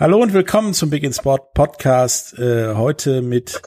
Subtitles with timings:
[0.00, 2.38] Hallo und willkommen zum Big in Sport Podcast.
[2.38, 3.60] Äh, heute mit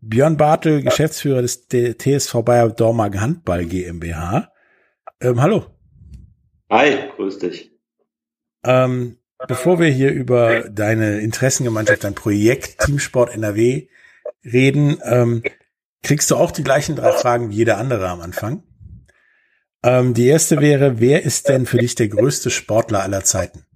[0.00, 4.52] Björn Bartel, Geschäftsführer des TSV Bayer Dormagen Handball GmbH.
[5.20, 5.66] Ähm, hallo.
[6.70, 7.72] Hi, grüß dich.
[8.62, 13.88] Ähm, bevor wir hier über deine Interessengemeinschaft, dein Projekt Teamsport NRW
[14.44, 15.42] reden, ähm,
[16.04, 18.62] kriegst du auch die gleichen drei Fragen wie jeder andere am Anfang.
[19.82, 23.66] Ähm, die erste wäre, wer ist denn für dich der größte Sportler aller Zeiten?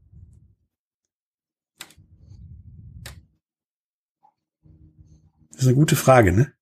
[5.65, 6.53] Das ist eine gute Frage, ne?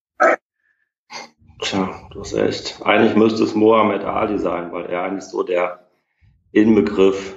[1.60, 2.80] Tja, du hast echt.
[2.84, 5.88] Eigentlich müsste es Mohammed Ali sein, weil er eigentlich so der
[6.52, 7.36] Inbegriff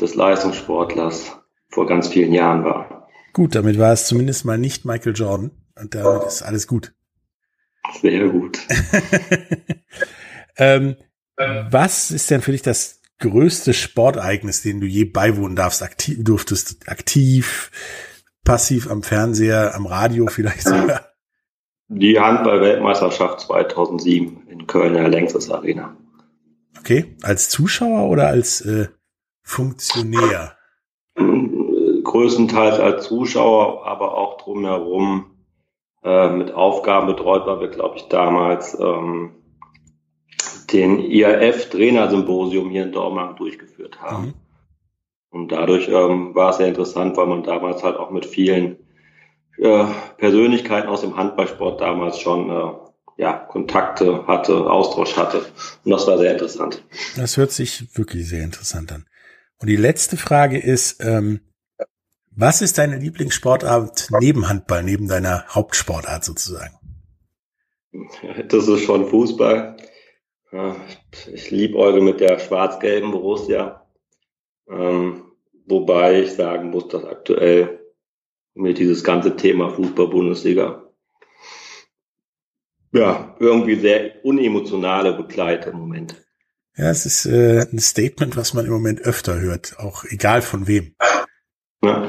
[0.00, 1.36] des Leistungssportlers
[1.68, 3.06] vor ganz vielen Jahren war.
[3.34, 5.50] Gut, damit war es zumindest mal nicht Michael Jordan.
[5.78, 6.94] Und damit ist alles gut.
[8.00, 8.58] Sehr gut.
[10.56, 10.96] ähm,
[11.36, 16.88] was ist denn für dich das größte Sportereignis, den du je beiwohnen darfst, aktiv, durftest,
[16.88, 17.70] aktiv,
[18.44, 21.12] passiv am Fernseher, am Radio vielleicht sogar?
[21.88, 25.96] Die Handball-Weltmeisterschaft 2007 in Köln, der Längstes Arena.
[26.78, 28.88] Okay, als Zuschauer oder als äh,
[29.42, 30.56] Funktionär?
[32.02, 35.32] Größtenteils als Zuschauer, aber auch drumherum
[36.02, 39.32] äh, mit Aufgaben betreut, weil wir, glaube ich, damals ähm,
[40.72, 44.26] den IAF-Trainersymposium hier in Dortmund durchgeführt haben.
[44.26, 44.34] Mhm.
[45.32, 48.76] Und dadurch ähm, war es sehr interessant, weil man damals halt auch mit vielen
[49.56, 49.86] äh,
[50.18, 52.72] Persönlichkeiten aus dem Handballsport damals schon äh,
[53.16, 55.46] ja, Kontakte hatte, Austausch hatte.
[55.84, 56.84] Und das war sehr interessant.
[57.16, 59.06] Das hört sich wirklich sehr interessant an.
[59.58, 61.40] Und die letzte Frage ist, ähm,
[62.30, 66.74] was ist deine Lieblingssportart neben Handball, neben deiner Hauptsportart sozusagen?
[68.48, 69.76] Das ist schon Fußball.
[71.32, 73.81] Ich liebe mit der schwarz-gelben Borussia.
[74.72, 75.24] Ähm,
[75.66, 77.80] wobei ich sagen muss, dass aktuell
[78.54, 80.82] mir dieses ganze Thema Fußball-Bundesliga
[82.92, 86.16] ja irgendwie sehr unemotionale begleitet im Moment.
[86.76, 90.66] Ja, es ist äh, ein Statement, was man im Moment öfter hört, auch egal von
[90.66, 90.94] wem.
[91.82, 92.08] Ja.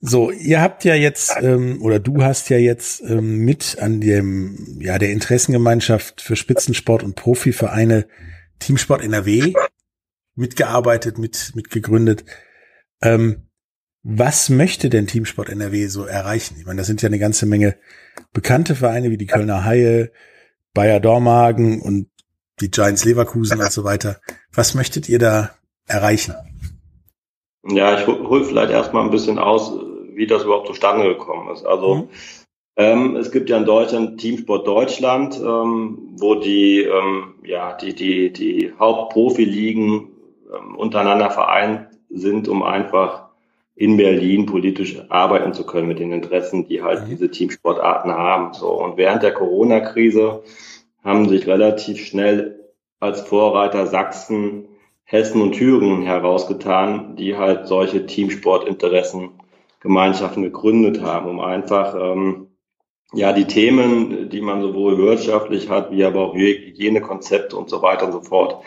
[0.00, 4.78] So, ihr habt ja jetzt, ähm, oder du hast ja jetzt ähm, mit an dem,
[4.80, 8.06] ja, der Interessengemeinschaft für Spitzensport und Profivereine
[8.58, 9.54] Teamsport NRW
[10.34, 12.24] mitgearbeitet, mit, mitgegründet.
[13.02, 13.48] Ähm,
[14.02, 16.56] was möchte denn Teamsport NRW so erreichen?
[16.58, 17.76] Ich meine, das sind ja eine ganze Menge
[18.32, 20.12] bekannte Vereine wie die Kölner Haie,
[20.74, 22.08] Bayer Dormagen und
[22.60, 24.20] die Giants Leverkusen und so weiter.
[24.52, 25.50] Was möchtet ihr da
[25.86, 26.34] erreichen?
[27.66, 29.72] Ja, ich hol vielleicht erstmal ein bisschen aus,
[30.14, 31.64] wie das überhaupt zustande gekommen ist.
[31.64, 32.08] Also mhm.
[32.76, 38.32] ähm, es gibt ja in Deutschland Teamsport Deutschland, ähm, wo die ähm, ja die die
[38.32, 40.13] die Hauptprofiligen
[40.76, 43.24] untereinander vereint sind, um einfach
[43.76, 47.10] in Berlin politisch arbeiten zu können mit den Interessen, die halt mhm.
[47.10, 48.54] diese Teamsportarten haben.
[48.54, 50.42] So und während der Corona-Krise
[51.02, 52.60] haben sich relativ schnell
[53.00, 54.68] als Vorreiter Sachsen,
[55.04, 62.46] Hessen und Thüringen herausgetan, die halt solche Teamsportinteressengemeinschaften gegründet haben, um einfach ähm,
[63.12, 68.06] ja die Themen, die man sowohl wirtschaftlich hat, wie aber auch Hygienekonzepte und so weiter
[68.06, 68.64] und so fort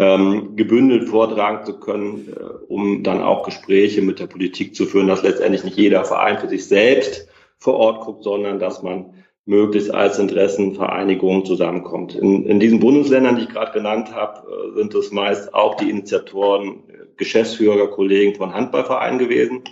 [0.00, 5.08] ähm, gebündelt vortragen zu können, äh, um dann auch Gespräche mit der Politik zu führen,
[5.08, 9.12] dass letztendlich nicht jeder Verein für sich selbst vor Ort guckt, sondern dass man
[9.44, 12.14] möglichst als Interessenvereinigung zusammenkommt.
[12.14, 15.90] In, in diesen Bundesländern, die ich gerade genannt habe, äh, sind es meist auch die
[15.90, 16.82] Initiatoren,
[17.18, 19.64] Geschäftsführer, Kollegen von Handballvereinen gewesen.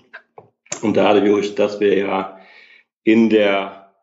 [0.82, 2.38] Und dadurch, dass wir ja
[3.02, 3.94] in der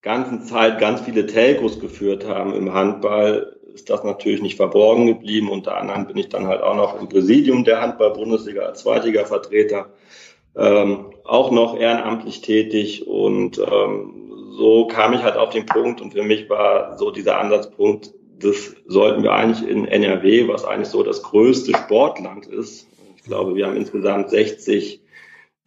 [0.00, 5.50] ganzen Zeit ganz viele Telcos geführt haben im Handball, ist das natürlich nicht verborgen geblieben.
[5.50, 9.90] Unter anderem bin ich dann halt auch noch im Präsidium der Handball-Bundesliga als Zweitliga-Vertreter,
[10.56, 16.12] ähm, auch noch ehrenamtlich tätig und ähm, so kam ich halt auf den Punkt und
[16.12, 21.02] für mich war so dieser Ansatzpunkt, das sollten wir eigentlich in NRW, was eigentlich so
[21.02, 22.86] das größte Sportland ist.
[23.16, 25.02] Ich glaube, wir haben insgesamt 60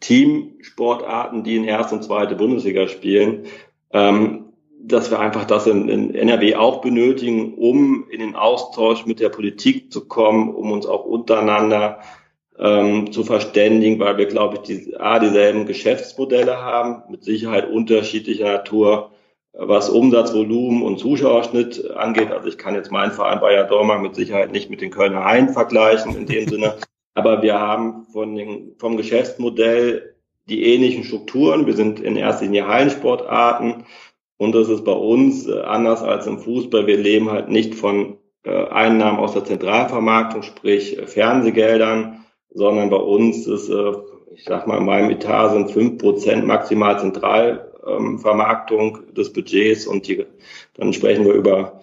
[0.00, 3.46] Teamsportarten, die in erste und zweite Bundesliga spielen,
[3.92, 4.47] ähm,
[4.80, 9.28] dass wir einfach das in, in NRW auch benötigen, um in den Austausch mit der
[9.28, 12.00] Politik zu kommen, um uns auch untereinander
[12.58, 18.52] ähm, zu verständigen, weil wir, glaube ich, die, A, dieselben Geschäftsmodelle haben, mit Sicherheit unterschiedlicher
[18.52, 19.10] Natur,
[19.52, 22.30] was Umsatzvolumen und Zuschauerschnitt angeht.
[22.30, 25.48] Also ich kann jetzt meinen Verein Bayer Dortmund mit Sicherheit nicht mit den Kölner Hain
[25.50, 26.76] vergleichen in dem Sinne.
[27.14, 30.14] Aber wir haben von den, vom Geschäftsmodell
[30.48, 31.66] die ähnlichen Strukturen.
[31.66, 33.84] Wir sind in erster Linie Hallensportarten.
[34.38, 36.86] Und das ist bei uns äh, anders als im Fußball.
[36.86, 42.96] Wir leben halt nicht von äh, Einnahmen aus der Zentralvermarktung, sprich äh, Fernsehgeldern, sondern bei
[42.96, 43.70] uns ist,
[44.32, 50.08] ich sag mal, in meinem Etat sind fünf Prozent maximal Zentralvermarktung ähm, des Budgets und
[50.08, 50.24] die,
[50.74, 51.82] dann sprechen wir über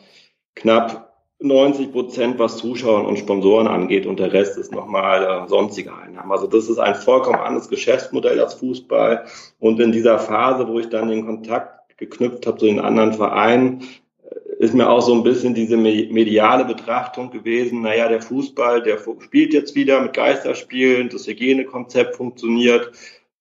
[0.56, 6.31] knapp 90 Prozent, was Zuschauer und Sponsoren angeht und der Rest ist nochmal sonstige Einnahmen.
[6.31, 9.25] Also das ist ein vollkommen anderes Geschäftsmodell als Fußball
[9.60, 13.83] und in dieser Phase, wo ich dann den Kontakt geknüpft habe zu den anderen Vereinen,
[14.59, 17.81] ist mir auch so ein bisschen diese mediale Betrachtung gewesen.
[17.81, 22.92] Naja, der Fußball, der spielt jetzt wieder mit Geisterspielen, das Hygienekonzept funktioniert.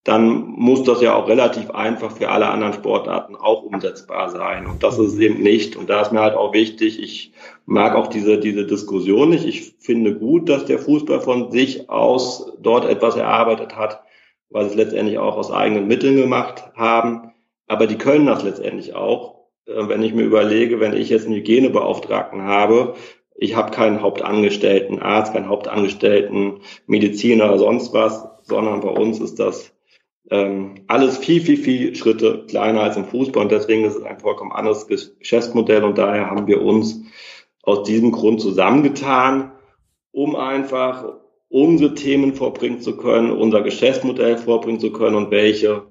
[0.03, 4.67] Dann muss das ja auch relativ einfach für alle anderen Sportarten auch umsetzbar sein.
[4.67, 5.77] Und das ist es eben nicht.
[5.77, 7.33] Und da ist mir halt auch wichtig, ich
[7.65, 9.47] mag auch diese, diese Diskussion nicht.
[9.47, 14.03] Ich finde gut, dass der Fußball von sich aus dort etwas erarbeitet hat,
[14.51, 17.33] weil sie es letztendlich auch aus eigenen Mitteln gemacht haben.
[17.67, 19.47] Aber die können das letztendlich auch.
[19.67, 22.95] Äh, wenn ich mir überlege, wenn ich jetzt einen Hygienebeauftragten habe,
[23.37, 29.41] ich habe keinen Hauptangestellten Arzt, keinen Hauptangestellten Mediziner oder sonst was, sondern bei uns ist
[29.41, 29.73] das
[30.31, 34.21] ähm, alles viel, viel, viel Schritte kleiner als im Fußball und deswegen ist es ein
[34.21, 37.03] vollkommen anderes Geschäftsmodell und daher haben wir uns
[37.63, 39.53] aus diesem Grund zusammengetan,
[40.13, 41.17] um einfach
[41.49, 45.83] unsere Themen vorbringen zu können, unser Geschäftsmodell vorbringen zu können und welche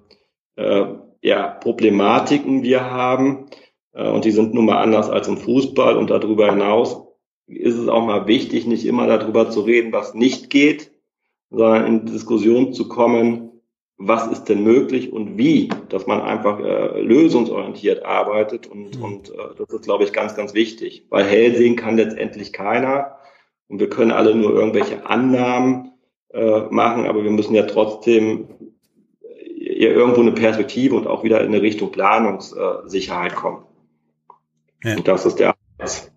[0.55, 0.85] äh,
[1.23, 3.47] ja, Problematiken wir haben,
[3.93, 5.97] äh, und die sind nun mal anders als im Fußball.
[5.97, 7.01] Und darüber hinaus
[7.47, 10.91] ist es auch mal wichtig, nicht immer darüber zu reden, was nicht geht,
[11.49, 13.51] sondern in Diskussion zu kommen,
[13.97, 18.67] was ist denn möglich und wie, dass man einfach äh, lösungsorientiert arbeitet.
[18.67, 19.03] Und, mhm.
[19.03, 23.17] und äh, das ist, glaube ich, ganz, ganz wichtig, weil hell sehen kann letztendlich keiner.
[23.69, 25.93] Und wir können alle nur irgendwelche Annahmen
[26.33, 28.72] äh, machen, aber wir müssen ja trotzdem
[29.83, 33.65] ja irgendwo eine Perspektive und auch wieder in eine Richtung Planungssicherheit kommen.
[34.83, 34.95] Ja.
[34.97, 36.11] Und das ist der Ansatz.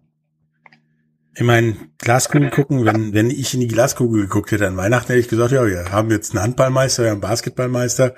[1.39, 5.21] Ich meine, Glaskugel gucken, wenn, wenn ich in die Glaskugel geguckt hätte an Weihnachten, hätte
[5.21, 8.15] ich gesagt, ja, wir haben jetzt einen Handballmeister, wir haben einen Basketballmeister,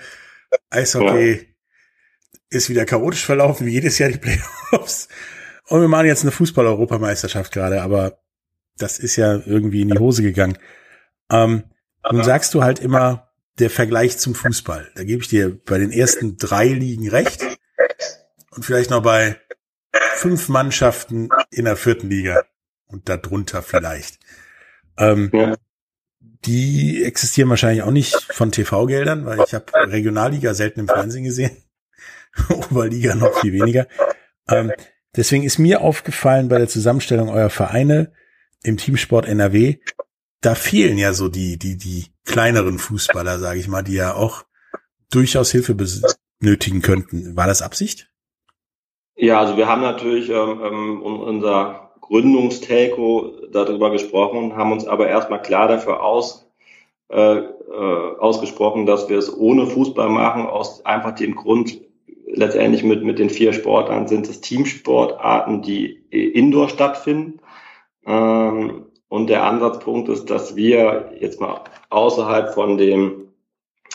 [0.70, 1.42] Eishockey ja.
[2.50, 5.08] ist wieder chaotisch verlaufen, wie jedes Jahr die Playoffs.
[5.66, 8.20] Und wir machen jetzt eine Fußball-Europameisterschaft gerade, aber
[8.76, 10.56] das ist ja irgendwie in die Hose gegangen.
[11.30, 11.64] Ähm,
[12.10, 13.27] nun sagst du halt immer
[13.58, 14.90] der Vergleich zum Fußball.
[14.94, 17.44] Da gebe ich dir bei den ersten drei Ligen recht.
[18.50, 19.40] Und vielleicht noch bei
[20.16, 22.42] fünf Mannschaften in der vierten Liga
[22.86, 24.18] und darunter vielleicht.
[24.96, 25.56] Ähm, ja.
[26.44, 31.56] Die existieren wahrscheinlich auch nicht von TV-Geldern, weil ich habe Regionalliga selten im Fernsehen gesehen.
[32.48, 33.86] Oberliga noch viel weniger.
[34.48, 34.72] Ähm,
[35.16, 38.12] deswegen ist mir aufgefallen bei der Zusammenstellung eurer Vereine
[38.62, 39.78] im Teamsport NRW,
[40.40, 44.44] da fehlen ja so die, die, die kleineren Fußballer, sage ich mal, die ja auch
[45.10, 47.36] durchaus Hilfe benötigen könnten.
[47.36, 48.10] War das Absicht?
[49.16, 55.42] Ja, also wir haben natürlich ähm, ähm unser Gründungstelco darüber gesprochen, haben uns aber erstmal
[55.42, 56.48] klar dafür aus,
[57.08, 61.80] äh, äh, ausgesprochen, dass wir es ohne Fußball machen, aus einfach dem Grund,
[62.30, 67.40] letztendlich mit, mit den vier Sportarten sind es Teamsportarten, die indoor stattfinden.
[68.06, 73.28] Ähm, und der Ansatzpunkt ist, dass wir jetzt mal außerhalb von dem,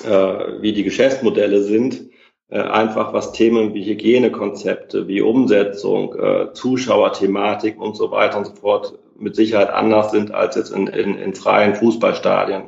[0.04, 2.10] äh, wie die Geschäftsmodelle sind,
[2.50, 8.56] äh, einfach was Themen wie Hygienekonzepte, wie Umsetzung, äh, Zuschauerthematik und so weiter und so
[8.56, 12.64] fort mit Sicherheit anders sind als jetzt in, in, in freien Fußballstadien.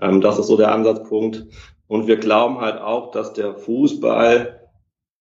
[0.00, 1.46] Ähm, das ist so der Ansatzpunkt.
[1.88, 4.68] Und wir glauben halt auch, dass der Fußball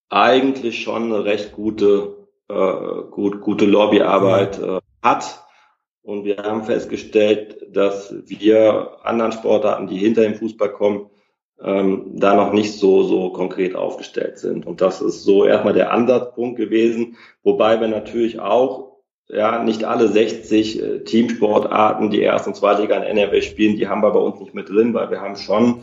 [0.09, 5.44] eigentlich schon eine recht gute, äh, gut, gute Lobbyarbeit äh, hat.
[6.05, 11.09] Und wir haben festgestellt, dass wir anderen Sportarten, die hinter dem Fußball kommen,
[11.59, 14.67] ähm, da noch nicht so, so konkret aufgestellt sind.
[14.67, 18.97] Und das ist so erstmal der Ansatzpunkt gewesen, wobei wir natürlich auch
[19.29, 23.87] ja, nicht alle 60 äh, Teamsportarten, die erst und zweite Liga in NRW spielen, die
[23.87, 25.81] haben wir bei uns nicht mit drin, weil wir haben schon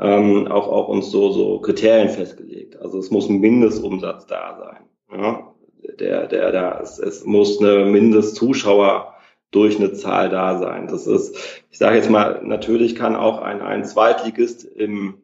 [0.00, 2.80] ähm, auch, auch uns so, so Kriterien festgelegt.
[2.80, 5.20] Also es muss ein Mindestumsatz da sein.
[5.20, 5.52] Ja?
[6.00, 9.12] Der, der, der, es, es muss eine Mindestzuschauer
[9.50, 10.88] Durchschnittszahl da sein.
[10.88, 15.18] Das ist, ich sage jetzt mal, natürlich kann auch ein, ein Zweitligist im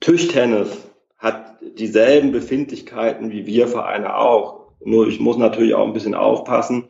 [0.00, 0.70] Tischtennis
[1.18, 4.72] hat dieselben Befindlichkeiten wie wir Vereine auch.
[4.84, 6.84] Nur ich muss natürlich auch ein bisschen aufpassen,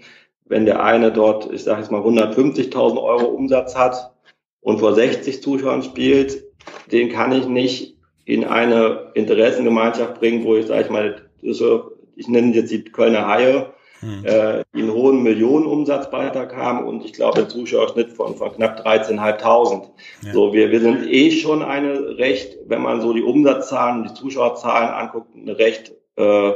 [0.45, 4.13] wenn der eine dort, ich sage jetzt mal 150.000 Euro Umsatz hat
[4.61, 6.45] und vor 60 Zuschauern spielt,
[6.91, 12.55] den kann ich nicht in eine Interessengemeinschaft bringen, wo ich, sage ich mal, ich nenne
[12.55, 13.73] jetzt die Kölner Haie,
[14.05, 14.25] hm.
[14.25, 19.89] äh, die einen hohen Millionenumsatzbeitrag haben und ich glaube, ein Zuschauerschnitt von, von knapp 13.500.
[20.23, 20.33] Ja.
[20.33, 24.91] So, wir, wir sind eh schon eine recht, wenn man so die Umsatzzahlen, die Zuschauerzahlen
[24.91, 26.53] anguckt, eine recht äh,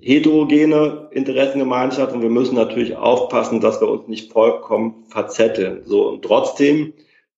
[0.00, 5.82] heterogene Interessengemeinschaft und wir müssen natürlich aufpassen, dass wir uns nicht vollkommen verzetteln.
[5.84, 6.92] So, und trotzdem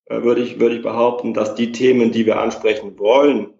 [0.05, 3.53] äh, würde ich, würde ich behaupten, dass die Themen, die wir ansprechen wollen,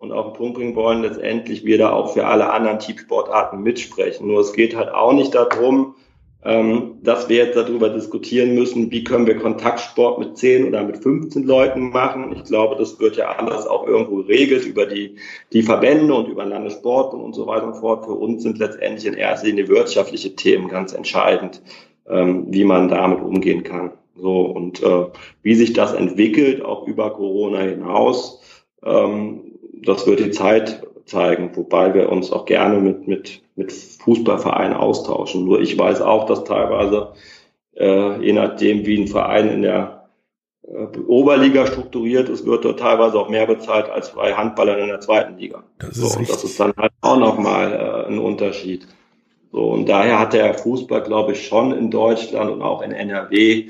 [0.00, 4.26] und auf den Punkt bringen wollen, letztendlich wir da auch für alle anderen Teamsportarten mitsprechen.
[4.26, 5.94] Nur es geht halt auch nicht darum,
[6.42, 10.96] ähm, dass wir jetzt darüber diskutieren müssen, wie können wir Kontaktsport mit 10 oder mit
[10.96, 12.32] 15 Leuten machen.
[12.34, 15.16] Ich glaube, das wird ja alles auch irgendwo geregelt über die,
[15.52, 18.06] die Verbände und über Landessport und so weiter und fort.
[18.06, 21.60] Für uns sind letztendlich in erster Linie wirtschaftliche Themen ganz entscheidend,
[22.08, 23.92] ähm, wie man damit umgehen kann.
[24.16, 25.06] So, und äh,
[25.42, 28.40] wie sich das entwickelt, auch über Corona hinaus,
[28.82, 29.49] ähm,
[29.84, 35.44] das wird die Zeit zeigen, wobei wir uns auch gerne mit, mit, mit Fußballvereinen austauschen.
[35.44, 37.12] Nur ich weiß auch, dass teilweise,
[37.76, 40.08] äh, je nachdem, wie ein Verein in der
[40.62, 45.00] äh, Oberliga strukturiert ist, wird dort teilweise auch mehr bezahlt als bei Handballern in der
[45.00, 45.64] zweiten Liga.
[45.78, 48.86] Das ist, so, das ist dann halt auch nochmal äh, ein Unterschied.
[49.52, 53.68] So, und daher hat der Fußball, glaube ich, schon in Deutschland und auch in NRW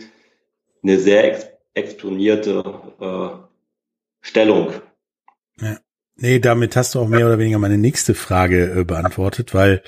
[0.83, 2.65] eine sehr ex exponierte
[3.01, 3.29] äh,
[4.21, 4.73] Stellung.
[6.23, 9.83] Nee, damit hast du auch mehr oder weniger meine nächste Frage äh, beantwortet, weil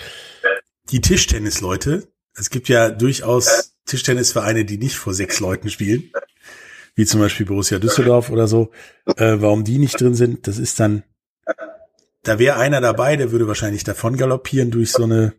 [0.91, 6.11] die Tischtennisleute, es gibt ja durchaus Tischtennisvereine, die nicht vor sechs Leuten spielen,
[6.95, 8.71] wie zum Beispiel Borussia Düsseldorf oder so.
[9.17, 11.03] Äh, warum die nicht drin sind, das ist dann,
[12.23, 15.35] da wäre einer dabei, der würde wahrscheinlich davon galoppieren durch so eine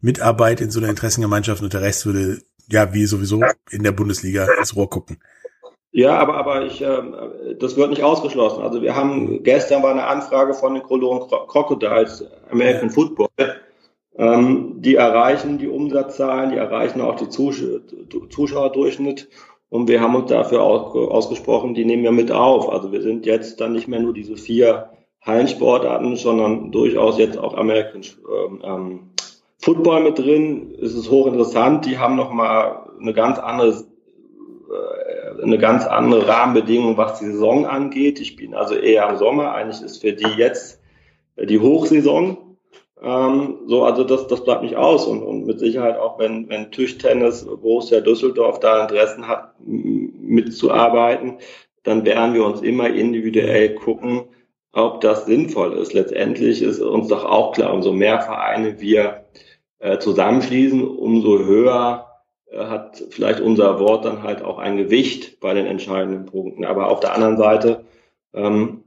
[0.00, 4.48] Mitarbeit in so einer Interessengemeinschaft und der Rest würde ja wie sowieso in der Bundesliga
[4.58, 5.18] ins Rohr gucken.
[5.94, 7.02] Ja, aber, aber ich, äh,
[7.58, 8.62] das wird nicht ausgeschlossen.
[8.62, 12.88] Also wir haben gestern war eine Anfrage von den Cologne Crocodiles, American.
[12.90, 13.28] Football.
[14.16, 17.62] Ähm, die erreichen die Umsatzzahlen, die erreichen auch die Zusch
[18.30, 19.28] Zuschauerdurchschnitt.
[19.68, 22.70] Und wir haben uns dafür auch ausgesprochen, die nehmen wir mit auf.
[22.70, 27.54] Also wir sind jetzt dann nicht mehr nur diese vier Hallensportarten, sondern durchaus jetzt auch
[27.56, 29.00] American ähm, ähm
[29.58, 30.74] Football mit drin.
[30.82, 31.86] Es ist hochinteressant.
[31.86, 33.84] Die haben nochmal eine ganz andere
[35.40, 38.20] eine ganz andere Rahmenbedingung, was die Saison angeht.
[38.20, 39.52] Ich bin also eher im Sommer.
[39.52, 40.80] Eigentlich ist für die jetzt
[41.36, 42.38] die Hochsaison.
[43.02, 45.06] Ähm, so, also das, das bleibt nicht aus.
[45.06, 51.38] Und, und mit Sicherheit auch, wenn, wenn Tischtennis Borussia Düsseldorf da Interessen hat, mitzuarbeiten,
[51.82, 54.22] dann werden wir uns immer individuell gucken,
[54.72, 55.92] ob das sinnvoll ist.
[55.92, 59.24] Letztendlich ist uns doch auch klar, umso mehr Vereine wir
[59.80, 62.11] äh, zusammenschließen, umso höher äh,
[62.56, 66.64] hat vielleicht unser Wort dann halt auch ein Gewicht bei den entscheidenden Punkten.
[66.64, 67.84] Aber auf der anderen Seite
[68.34, 68.84] ähm,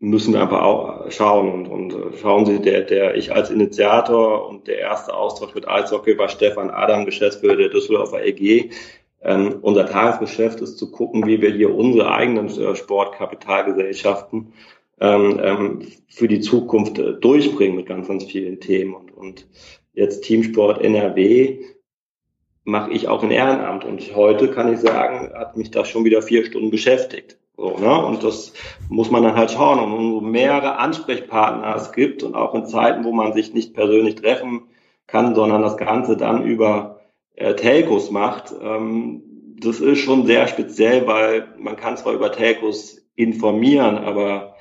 [0.00, 4.48] müssen wir einfach auch schauen und, und äh, schauen Sie, der, der ich als Initiator
[4.48, 8.70] und der erste Austausch mit Eishockey war Stefan Adam, Geschäftsführer der Düsseldorfer EG.
[9.22, 14.54] Ähm, unser Tagesgeschäft ist zu gucken, wie wir hier unsere eigenen äh, Sportkapitalgesellschaften
[14.98, 18.94] ähm, ähm, für die Zukunft äh, durchbringen mit ganz, ganz vielen Themen.
[18.94, 19.46] Und, und
[19.92, 21.58] jetzt Teamsport NRW
[22.64, 23.84] mache ich auch ein Ehrenamt.
[23.84, 27.38] Und heute kann ich sagen, hat mich das schon wieder vier Stunden beschäftigt.
[27.56, 28.04] So, ne?
[28.04, 28.52] Und das
[28.88, 29.78] muss man dann halt schauen.
[29.78, 34.14] Und umso mehrere Ansprechpartner es gibt und auch in Zeiten, wo man sich nicht persönlich
[34.16, 34.62] treffen
[35.06, 37.00] kann, sondern das Ganze dann über
[37.34, 39.22] äh, Telcos macht, ähm,
[39.60, 44.54] das ist schon sehr speziell, weil man kann zwar über Telcos informieren, aber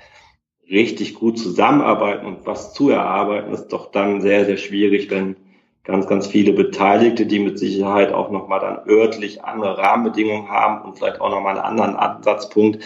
[0.69, 5.37] richtig gut zusammenarbeiten und was zu erarbeiten, ist doch dann sehr, sehr schwierig, wenn
[5.83, 10.98] ganz, ganz viele Beteiligte, die mit Sicherheit auch nochmal dann örtlich andere Rahmenbedingungen haben und
[10.98, 12.83] vielleicht auch nochmal einen anderen Ansatzpunkt,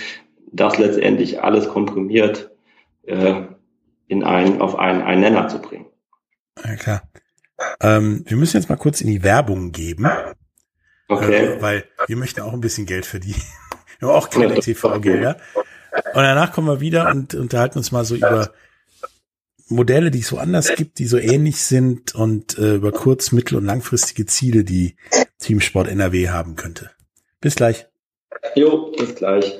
[0.52, 2.52] das letztendlich alles komprimiert
[3.04, 3.42] äh,
[4.08, 5.88] in einen, auf einen, einen Nenner zu bringen.
[6.64, 7.02] Ja, klar.
[7.82, 10.08] Ähm, wir müssen jetzt mal kurz in die Werbung geben.
[11.08, 11.56] Okay.
[11.56, 13.42] Äh, weil wir möchten auch ein bisschen Geld verdienen.
[14.00, 15.38] wir haben auch keine TV-Gelder.
[16.14, 18.52] Und danach kommen wir wieder und unterhalten uns mal so über
[19.74, 23.58] Modelle, die es so anders gibt, die so ähnlich sind und äh, über kurz-, mittel-
[23.58, 24.96] und langfristige Ziele, die
[25.40, 26.92] Teamsport NRW haben könnte.
[27.42, 27.88] Bis gleich.
[28.56, 29.60] Jo, bis gleich.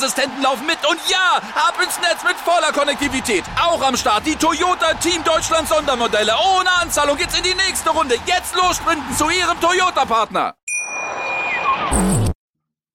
[0.41, 0.77] laufen mit.
[0.89, 3.43] Und ja, ab ins Netz mit voller Konnektivität.
[3.61, 6.33] Auch am Start die Toyota Team Deutschland Sondermodelle.
[6.33, 8.15] Ohne Anzahlung geht's in die nächste Runde.
[8.25, 10.55] Jetzt los sprinten zu ihrem Toyota-Partner.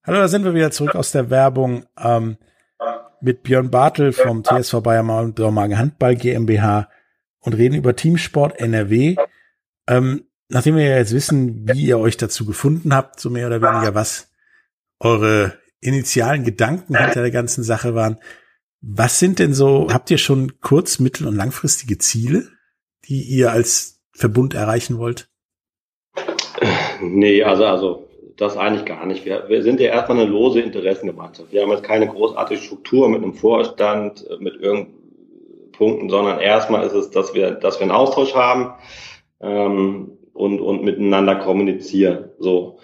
[0.06, 2.36] Hallo, da sind wir wieder zurück aus der Werbung ähm,
[3.20, 6.88] mit Björn Bartel vom TSV Bayern Dormagen Handball GmbH
[7.40, 9.16] und reden über Teamsport NRW.
[9.88, 13.62] Ähm, nachdem wir ja jetzt wissen, wie ihr euch dazu gefunden habt, so mehr oder
[13.62, 14.30] weniger was
[15.00, 18.18] eure initialen Gedanken hinter der ganzen Sache waren,
[18.80, 22.48] was sind denn so, habt ihr schon kurz-, mittel- und langfristige Ziele,
[23.06, 25.28] die ihr als Verbund erreichen wollt?
[27.00, 29.24] Nee, also, also das eigentlich gar nicht.
[29.24, 31.52] Wir, wir sind ja erstmal eine lose Interessengemeinschaft.
[31.52, 34.94] Wir haben jetzt keine großartige Struktur mit einem Vorstand, mit irgendeinem
[35.72, 38.74] Punkten, sondern erstmal ist es, dass wir, dass wir einen Austausch haben
[39.40, 42.30] ähm, und, und miteinander kommunizieren.
[42.38, 42.78] So.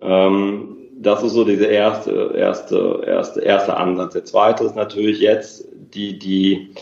[0.00, 4.14] Ähm, das ist so dieser erste, erste, erste, erste Ansatz.
[4.14, 6.74] Der zweite ist natürlich jetzt die, die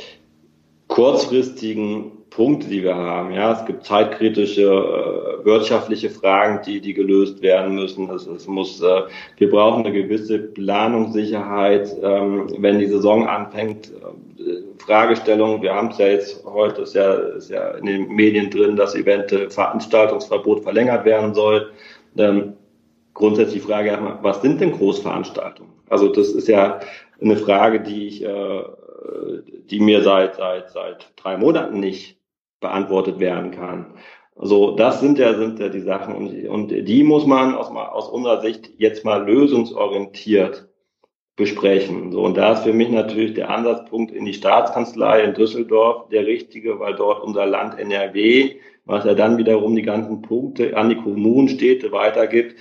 [0.89, 3.33] kurzfristigen Punkte, die wir haben.
[3.33, 8.11] Ja, es gibt zeitkritische äh, wirtschaftliche Fragen, die, die gelöst werden müssen.
[8.11, 9.03] Es, es muss, äh,
[9.39, 13.91] wir brauchen eine gewisse Planungssicherheit, ähm, wenn die Saison anfängt.
[14.39, 18.51] Äh, Fragestellung, wir haben es ja jetzt heute, ist ja, ist ja in den Medien
[18.51, 21.71] drin, dass eventuell Veranstaltungsverbot verlängert werden soll.
[22.19, 22.53] Ähm,
[23.17, 25.73] grundsätzlich die Frage was sind denn Großveranstaltungen?
[25.89, 26.81] Also das ist ja
[27.21, 28.63] eine Frage, die ich, äh,
[29.71, 32.19] die mir seit seit seit drei Monaten nicht
[32.61, 33.95] beantwortet werden kann.
[34.39, 38.09] So, das sind ja, sind ja die Sachen und, und die muss man aus, aus
[38.09, 40.69] unserer Sicht jetzt mal lösungsorientiert
[41.37, 42.13] besprechen.
[42.13, 46.27] So, und da ist für mich natürlich der Ansatzpunkt in die Staatskanzlei in Düsseldorf der
[46.27, 50.97] richtige, weil dort unser Land NRW, was ja dann wiederum die ganzen Punkte an die
[50.97, 52.57] Kommunen, Städte weitergibt,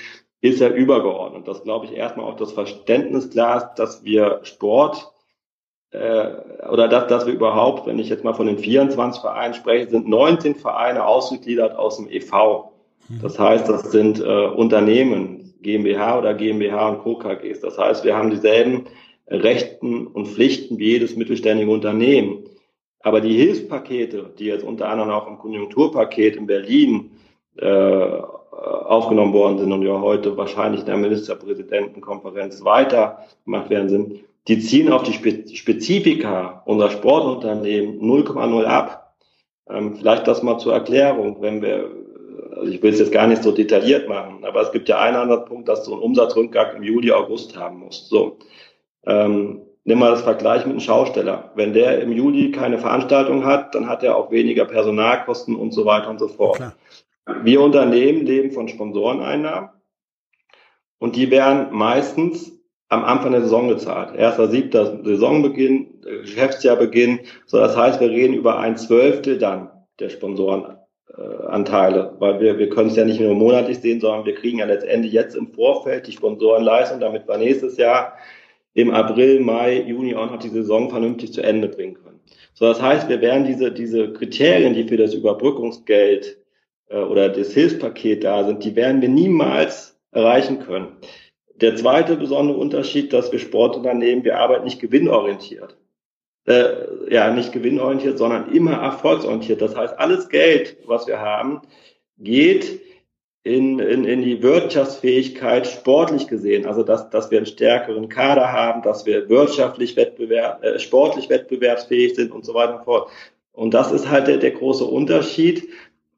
[0.50, 1.48] ist ja übergeordnet.
[1.48, 5.12] Das glaube ich erstmal auch das Verständnis klar ist, dass wir Sport
[5.92, 9.90] äh, oder dass, dass wir überhaupt, wenn ich jetzt mal von den 24 Vereinen spreche,
[9.90, 12.72] sind 19 Vereine ausgegliedert aus dem EV.
[13.08, 13.22] Mhm.
[13.22, 17.18] Das heißt, das sind äh, Unternehmen, GmbH oder GmbH und Co.
[17.18, 17.62] KGs.
[17.62, 18.86] Das heißt, wir haben dieselben
[19.28, 22.44] Rechten und Pflichten wie jedes mittelständige Unternehmen.
[23.00, 27.12] Aber die Hilfspakete, die jetzt unter anderem auch im Konjunkturpaket in Berlin
[27.58, 28.22] äh,
[28.56, 34.91] aufgenommen worden sind und ja heute wahrscheinlich in der Ministerpräsidentenkonferenz weitergemacht werden sind, die ziehen
[34.91, 35.13] auf die
[35.56, 39.15] Spezifika unserer Sportunternehmen 0,0 ab.
[39.70, 41.89] Ähm, vielleicht das mal zur Erklärung, wenn wir,
[42.56, 45.18] also ich will es jetzt gar nicht so detailliert machen, aber es gibt ja einen
[45.18, 48.10] anderen Punkt, dass du einen Umsatzrückgang im Juli, August haben musst.
[48.10, 48.38] So.
[49.08, 51.52] Ähm, nimm mal das Vergleich mit einem Schausteller.
[51.56, 55.86] Wenn der im Juli keine Veranstaltung hat, dann hat er auch weniger Personalkosten und so
[55.86, 56.58] weiter und so fort.
[56.58, 56.74] Klar.
[57.44, 59.70] Wir Unternehmen leben von Sponsoreneinnahmen
[61.00, 62.52] und die werden meistens
[62.90, 64.16] am Anfang der Saison gezahlt.
[64.16, 67.22] Erster, siebter Saisonbeginn, Geschäftsjahrbeginn.
[67.46, 72.90] So, das heißt, wir reden über ein Zwölftel dann der Sponsorenanteile, weil wir, wir können
[72.90, 76.12] es ja nicht nur monatlich sehen, sondern wir kriegen ja letztendlich jetzt im Vorfeld die
[76.12, 78.14] Sponsorenleistung, damit wir nächstes Jahr
[78.76, 82.20] im April, Mai, Juni auch noch die Saison vernünftig zu Ende bringen können.
[82.54, 86.38] So, das heißt, wir werden diese, diese Kriterien, die für das Überbrückungsgeld
[86.89, 90.98] äh, oder das Hilfspaket da sind, die werden wir niemals erreichen können.
[91.56, 95.78] Der zweite besondere Unterschied, dass wir Sportunternehmen, wir arbeiten nicht gewinnorientiert.
[96.45, 99.62] Äh, ja, nicht gewinnorientiert, sondern immer erfolgsorientiert.
[99.62, 101.62] Das heißt, alles Geld, was wir haben,
[102.17, 102.82] geht
[103.43, 106.65] in, in, in die Wirtschaftsfähigkeit sportlich gesehen.
[106.65, 112.15] Also, dass, dass wir einen stärkeren Kader haben, dass wir wirtschaftlich wettbewerb, äh, sportlich wettbewerbsfähig
[112.15, 113.10] sind und so weiter und fort.
[113.52, 115.69] Und das ist halt der, der große Unterschied.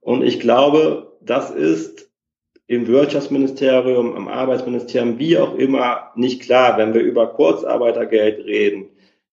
[0.07, 2.09] Und ich glaube, das ist
[2.65, 8.85] im Wirtschaftsministerium, im Arbeitsministerium, wie auch immer, nicht klar, wenn wir über Kurzarbeitergeld reden.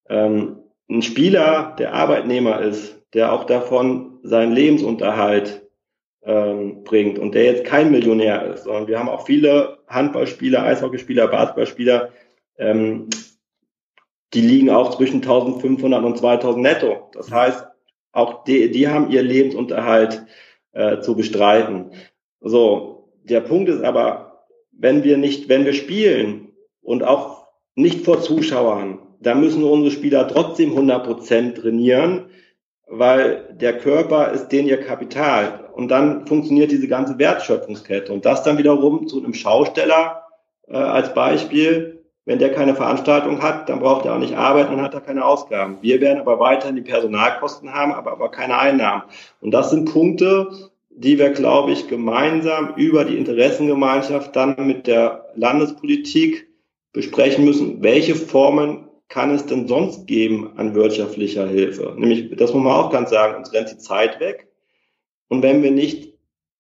[0.09, 0.57] Ähm,
[0.91, 5.63] ein Spieler, der Arbeitnehmer ist, der auch davon seinen Lebensunterhalt
[6.25, 11.29] ähm, bringt und der jetzt kein Millionär ist, sondern wir haben auch viele Handballspieler, Eishockeyspieler,
[11.29, 12.09] Basketballspieler,
[12.59, 13.09] ähm,
[14.33, 17.11] die liegen auch zwischen 1500 und 2000 netto.
[17.13, 17.65] Das heißt,
[18.11, 20.27] auch die, die haben ihr Lebensunterhalt
[20.75, 21.91] äh, zu bestreiten.
[22.41, 28.21] So, der Punkt ist aber, wenn wir nicht, wenn wir spielen und auch nicht vor
[28.21, 28.99] Zuschauern.
[29.21, 32.27] Da müssen unsere Spieler trotzdem 100 Prozent trainieren,
[32.87, 35.71] weil der Körper ist denen ihr Kapital.
[35.73, 38.13] Und dann funktioniert diese ganze Wertschöpfungskette.
[38.13, 40.25] Und das dann wiederum zu einem Schausteller
[40.69, 41.94] äh, als Beispiel.
[42.27, 45.25] Wenn der keine Veranstaltung hat, dann braucht er auch nicht arbeiten und hat er keine
[45.25, 45.79] Ausgaben.
[45.83, 49.03] Wir werden aber weiterhin die Personalkosten haben, aber, aber keine Einnahmen.
[49.41, 50.49] Und das sind Punkte,
[50.89, 56.49] die wir, glaube ich, gemeinsam über die Interessengemeinschaft dann mit der Landespolitik
[56.93, 61.95] besprechen müssen, welche Formen kann es denn sonst geben an wirtschaftlicher Hilfe?
[61.99, 64.49] Nämlich, das muss man auch ganz sagen, uns rennt die Zeit weg.
[65.29, 66.15] Und wenn wir nicht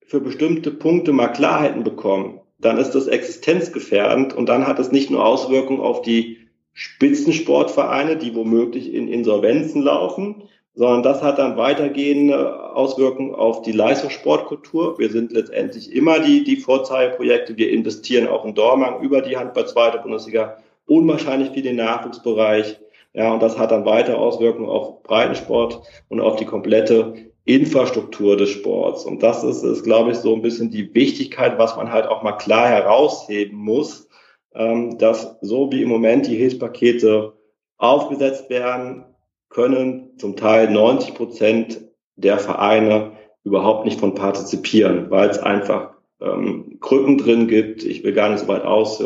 [0.04, 5.10] für bestimmte Punkte mal Klarheiten bekommen, dann ist das existenzgefährdend und dann hat es nicht
[5.10, 6.38] nur Auswirkungen auf die
[6.72, 14.98] Spitzensportvereine, die womöglich in Insolvenzen laufen, sondern das hat dann weitergehende Auswirkungen auf die Leistungssportkultur.
[14.98, 17.56] Wir sind letztendlich immer die, die Vorzeigeprojekte.
[17.56, 22.80] Wir investieren auch in Dortmund über die Handball zweite Bundesliga unwahrscheinlich viel den Nachwuchsbereich.
[23.12, 28.50] Ja, und das hat dann weitere Auswirkungen auf Breitensport und auf die komplette Infrastruktur des
[28.50, 29.04] Sports.
[29.04, 32.22] Und das ist, ist, glaube ich, so ein bisschen die Wichtigkeit, was man halt auch
[32.22, 34.08] mal klar herausheben muss,
[34.54, 37.34] ähm, dass so wie im Moment die Hilfspakete
[37.76, 39.04] aufgesetzt werden,
[39.50, 41.80] können zum Teil 90 Prozent
[42.16, 43.12] der Vereine
[43.44, 47.84] überhaupt nicht von partizipieren, weil es einfach ähm, Krücken drin gibt.
[47.84, 49.02] Ich will gar nicht so weit aus.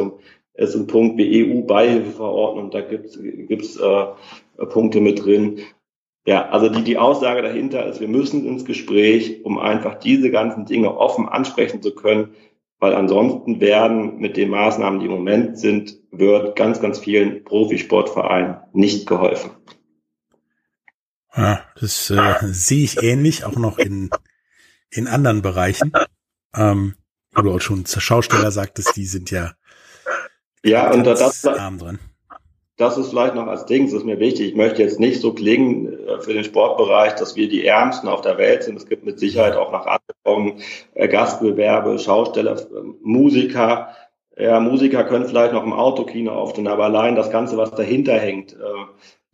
[0.54, 5.60] Es ist ein Punkt wie EU-Beihilfeverordnung, da gibt es äh, Punkte mit drin.
[6.28, 10.66] Ja, also die, die Aussage dahinter ist, wir müssen ins Gespräch, um einfach diese ganzen
[10.66, 12.34] Dinge offen ansprechen zu können,
[12.78, 18.58] weil ansonsten werden mit den Maßnahmen, die im Moment sind, wird ganz, ganz vielen Profisportvereinen
[18.74, 19.52] nicht geholfen.
[21.34, 24.10] Ja, das äh, sehe ich ähnlich, auch noch in,
[24.90, 25.94] in anderen Bereichen.
[26.54, 26.94] Ähm,
[27.32, 29.54] wo du auch schon zur Schausteller sagtest, die sind ja,
[30.62, 31.98] ja und das, arm dran.
[32.78, 34.50] Das ist vielleicht noch als Ding, das ist mir wichtig.
[34.50, 38.20] Ich möchte jetzt nicht so klingen äh, für den Sportbereich, dass wir die Ärmsten auf
[38.20, 38.76] der Welt sind.
[38.76, 40.60] Es gibt mit Sicherheit auch nach angekommen
[40.94, 42.64] äh, Gastgewerbe, Schausteller, äh,
[43.02, 43.88] Musiker.
[44.36, 48.52] Ja, Musiker können vielleicht noch im Autokino aufstehen, aber allein das Ganze, was dahinter hängt,
[48.52, 48.56] äh,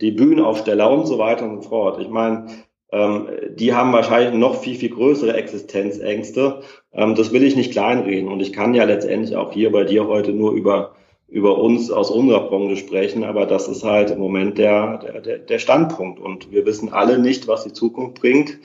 [0.00, 2.00] die Bühnenaufsteller und so weiter und so fort.
[2.00, 2.46] Ich meine,
[2.92, 6.62] ähm, die haben wahrscheinlich noch viel, viel größere Existenzängste.
[6.94, 8.32] Ähm, das will ich nicht kleinreden.
[8.32, 10.94] Und ich kann ja letztendlich auch hier bei dir heute nur über,
[11.34, 13.24] über uns aus unserer Branche sprechen.
[13.24, 16.20] Aber das ist halt im Moment der, der, der Standpunkt.
[16.20, 18.58] Und wir wissen alle nicht, was die Zukunft bringt.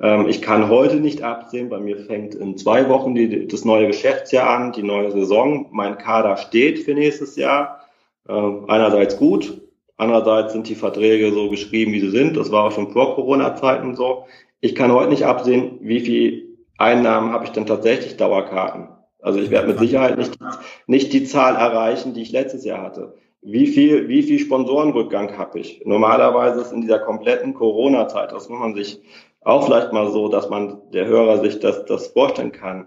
[0.00, 1.68] Ähm, ich kann heute nicht absehen.
[1.68, 5.68] Bei mir fängt in zwei Wochen die, das neue Geschäftsjahr an, die neue Saison.
[5.70, 7.80] Mein Kader steht für nächstes Jahr.
[8.28, 9.62] Ähm, einerseits gut,
[9.98, 12.36] Andererseits sind die Verträge so geschrieben, wie sie sind.
[12.36, 14.26] Das war auch schon vor Corona-Zeiten so.
[14.60, 18.88] Ich kann heute nicht absehen, wie viel Einnahmen habe ich denn tatsächlich Dauerkarten.
[19.26, 20.38] Also ich werde mit Sicherheit nicht,
[20.86, 23.16] nicht die Zahl erreichen, die ich letztes Jahr hatte.
[23.42, 25.82] Wie viel, wie viel Sponsorenrückgang habe ich?
[25.84, 29.00] Normalerweise ist in dieser kompletten Corona-Zeit, das muss man sich
[29.40, 32.86] auch vielleicht mal so, dass man der Hörer sich das, das vorstellen kann.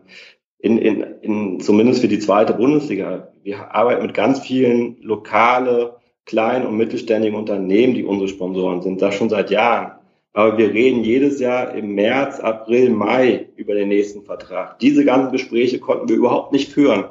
[0.59, 3.33] In, in, in, zumindest für die zweite Bundesliga.
[3.43, 9.13] Wir arbeiten mit ganz vielen lokale kleinen und mittelständigen Unternehmen, die unsere Sponsoren sind, das
[9.13, 9.98] schon seit Jahren.
[10.33, 14.79] Aber wir reden jedes Jahr im März, April, Mai über den nächsten Vertrag.
[14.79, 17.05] Diese ganzen Gespräche konnten wir überhaupt nicht führen.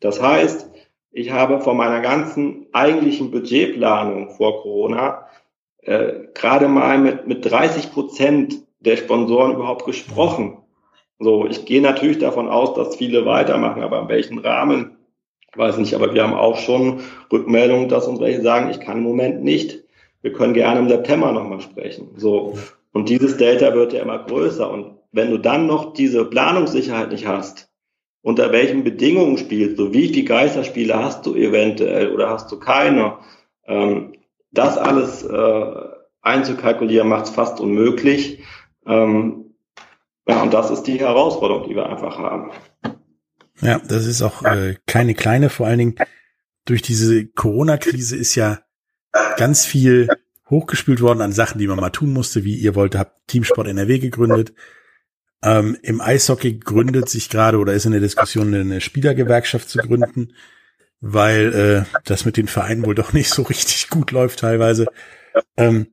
[0.00, 0.70] Das heißt,
[1.12, 5.26] ich habe von meiner ganzen eigentlichen Budgetplanung vor Corona
[5.82, 10.58] äh, gerade mal mit, mit 30 Prozent der Sponsoren überhaupt gesprochen.
[11.20, 14.96] So, ich gehe natürlich davon aus, dass viele weitermachen, aber in welchem Rahmen
[15.54, 17.00] weiß nicht, aber wir haben auch schon
[17.32, 19.83] Rückmeldungen, dass uns welche sagen, ich kann im Moment nicht.
[20.24, 22.14] Wir können gerne im September nochmal sprechen.
[22.16, 22.58] So.
[22.94, 24.70] Und dieses Delta wird ja immer größer.
[24.70, 27.68] Und wenn du dann noch diese Planungssicherheit nicht hast,
[28.22, 33.18] unter welchen Bedingungen spielst du, wie viele Geisterspiele hast du eventuell oder hast du keine,
[33.66, 34.14] ähm,
[34.50, 35.72] das alles äh,
[36.22, 38.42] einzukalkulieren macht es fast unmöglich.
[38.86, 39.56] Ähm,
[40.26, 42.50] ja, und das ist die Herausforderung, die wir einfach haben.
[43.60, 45.50] Ja, das ist auch äh, keine kleine.
[45.50, 45.94] Vor allen Dingen
[46.64, 48.63] durch diese Corona-Krise ist ja
[49.36, 50.08] ganz viel
[50.50, 53.98] hochgespült worden an Sachen, die man mal tun musste, wie ihr wollt, habt Teamsport NRW
[53.98, 54.54] gegründet.
[55.42, 60.34] Ähm, Im Eishockey gründet sich gerade oder ist in der Diskussion eine Spielergewerkschaft zu gründen,
[61.00, 64.86] weil äh, das mit den Vereinen wohl doch nicht so richtig gut läuft teilweise.
[65.56, 65.88] Ähm,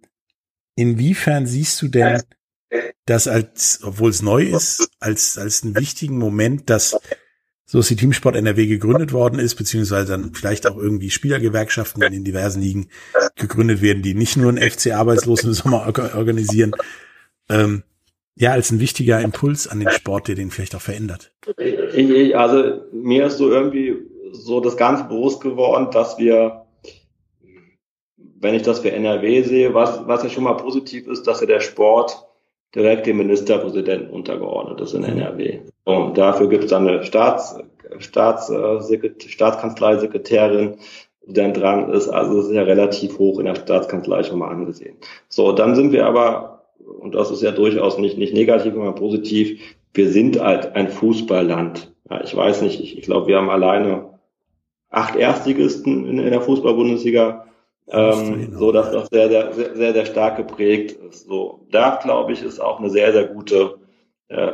[0.75, 2.21] inwiefern siehst du denn
[3.05, 6.97] das als, obwohl es neu ist, als, als einen wichtigen Moment, dass
[7.71, 12.12] so ist die Teamsport NRW gegründet worden ist, beziehungsweise dann vielleicht auch irgendwie Spielergewerkschaften in
[12.12, 12.89] den diversen Ligen
[13.38, 16.73] gegründet werden, die nicht nur einen FC Arbeitslosen im Sommer organisieren.
[17.47, 17.84] Ähm,
[18.36, 21.31] ja, als ein wichtiger Impuls an den Sport, der den vielleicht auch verändert.
[22.36, 23.95] Also mir ist so irgendwie
[24.34, 26.65] so das Ganze bewusst geworden, dass wir
[28.41, 31.47] wenn ich das für NRW sehe, was, was ja schon mal positiv ist, dass ja
[31.47, 32.27] der Sport
[32.75, 35.62] direkt dem Ministerpräsidenten untergeordnet ist in NRW.
[35.84, 37.58] Und dafür gibt es dann eine Staats,
[38.00, 40.78] Staats, äh, Staatskanzleisekretärin,
[41.26, 42.10] die dann dran ist.
[42.10, 44.98] Also das ist ja relativ hoch in der Staatskanzlei schon mal angesehen.
[45.28, 46.63] So, dann sind wir aber,
[47.00, 49.60] und das ist ja durchaus nicht, nicht negativ, sondern positiv,
[49.94, 51.91] wir sind halt ein Fußballland.
[52.10, 54.20] Ja, ich weiß nicht, ich, ich glaube, wir haben alleine
[54.89, 57.46] acht Erstligisten in, in der Fußball-Bundesliga
[57.91, 61.28] ähm, so dass das sehr, sehr, sehr, sehr, sehr stark geprägt ist.
[61.28, 63.80] So, da glaube ich, ist auch eine sehr, sehr gute
[64.30, 64.48] äh,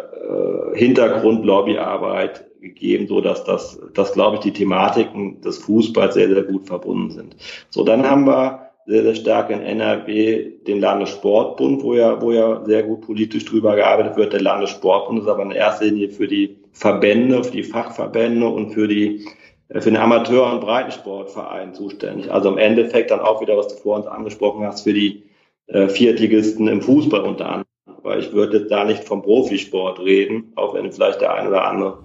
[0.77, 6.67] Hintergrund-Lobbyarbeit gegeben, so dass das, dass glaube ich die Thematiken des Fußballs sehr, sehr gut
[6.67, 7.35] verbunden sind.
[7.69, 12.63] So, dann haben wir sehr, sehr stark in NRW den Landessportbund, wo ja, wo ja
[12.65, 14.33] sehr gut politisch drüber gearbeitet wird.
[14.33, 18.87] Der Landessportbund ist aber in erster Linie für die Verbände, für die Fachverbände und für
[18.87, 19.25] die
[19.69, 22.31] äh, für den Amateur- und Breitensportverein zuständig.
[22.31, 25.23] Also im Endeffekt dann auch wieder, was du vor uns angesprochen hast, für die
[25.67, 27.66] äh, Viertligisten im Fußball unter anderem.
[28.07, 31.99] Weil ich würde da nicht vom Profisport reden, auch wenn vielleicht der ein oder andere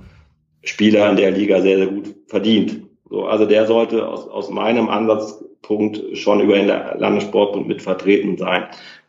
[0.64, 2.82] Spieler in der Liga sehr, sehr gut verdient.
[3.08, 8.64] So, also der sollte aus, aus meinem Ansatzpunkt schon über den Landessportbund mit vertreten sein.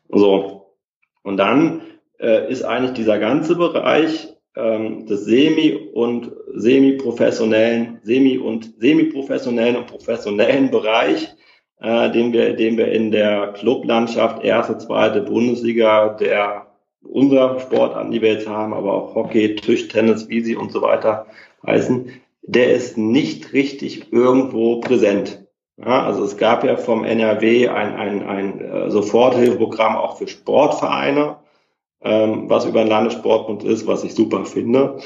[0.09, 0.75] So.
[1.23, 1.81] Und dann
[2.19, 9.87] äh, ist eigentlich dieser ganze Bereich ähm, des semi- und semi-professionellen, semi- und semi-professionellen und
[9.87, 11.27] professionellen Bereich,
[11.81, 16.67] äh, den wir, den wir in der Clublandschaft erste, zweite Bundesliga der
[17.03, 21.27] unserer Sportarten, die wir jetzt haben, aber auch Hockey, Tischtennis, wie sie und so weiter
[21.65, 22.11] heißen,
[22.41, 25.45] der ist nicht richtig irgendwo präsent.
[25.77, 31.37] Ja, also es gab ja vom NRW ein, ein, ein äh, Soforthilfeprogramm auch für Sportvereine
[32.03, 34.99] ähm, was über den Landessportbund ist, was ich super finde.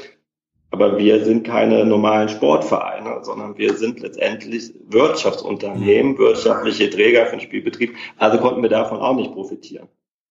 [0.69, 6.17] Aber wir sind keine normalen Sportvereine, sondern wir sind letztendlich Wirtschaftsunternehmen, mhm.
[6.17, 7.95] wirtschaftliche Träger für den Spielbetrieb.
[8.17, 9.88] Also konnten wir davon auch nicht profitieren.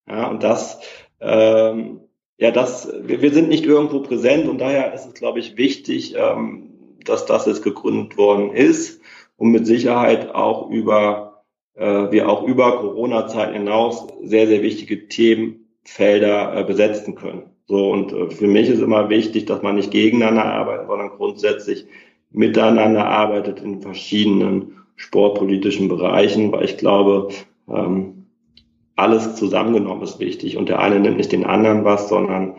[0.08, 0.80] Ja, und das,
[1.20, 2.00] ähm,
[2.38, 6.14] ja, das, wir, wir sind nicht irgendwo präsent und daher ist es, glaube ich, wichtig,
[6.16, 6.70] ähm,
[7.04, 9.00] dass das jetzt gegründet worden ist
[9.36, 15.66] und mit Sicherheit auch über, äh, wir auch über Corona-Zeiten hinaus sehr, sehr wichtige Themen
[15.84, 17.50] Felder äh, besetzen können.
[17.66, 21.86] So und äh, für mich ist immer wichtig, dass man nicht gegeneinander arbeitet, sondern grundsätzlich
[22.30, 27.28] miteinander arbeitet in verschiedenen sportpolitischen Bereichen, weil ich glaube,
[27.68, 28.15] ähm,
[28.96, 32.56] alles zusammengenommen ist wichtig und der eine nimmt nicht den anderen was, sondern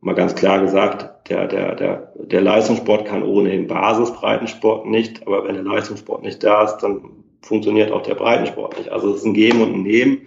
[0.00, 5.44] mal ganz klar gesagt, der, der, der, der Leistungssport kann ohne den Basisbreitensport nicht, aber
[5.44, 7.02] wenn der Leistungssport nicht da ist, dann
[7.42, 8.90] funktioniert auch der Breitensport nicht.
[8.90, 10.26] Also es ist ein Geben und ein Nehmen,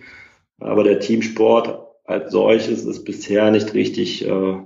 [0.59, 4.57] aber der Teamsport als solches ist bisher nicht richtig, äh,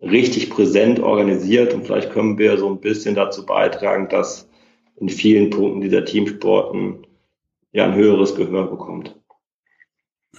[0.00, 4.48] richtig präsent organisiert und vielleicht können wir so ein bisschen dazu beitragen, dass
[4.96, 7.06] in vielen Punkten dieser Teamsporten
[7.72, 9.16] ja ein höheres Gehör bekommt.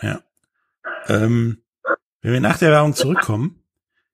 [0.02, 0.22] Ja.
[1.08, 1.60] Ähm,
[2.22, 3.62] wenn wir nach der Werbung zurückkommen,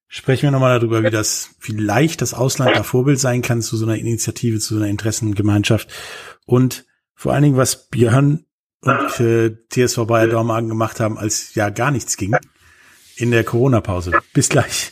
[0.07, 3.85] sprechen wir nochmal darüber, wie das vielleicht das Ausland da Vorbild sein kann zu so
[3.85, 5.89] einer Initiative, zu so einer Interessengemeinschaft
[6.45, 8.45] und vor allen Dingen, was Björn
[8.81, 12.35] und äh, TSV Bayer Dormagen gemacht haben, als ja gar nichts ging
[13.15, 14.11] in der Corona-Pause.
[14.33, 14.91] Bis gleich.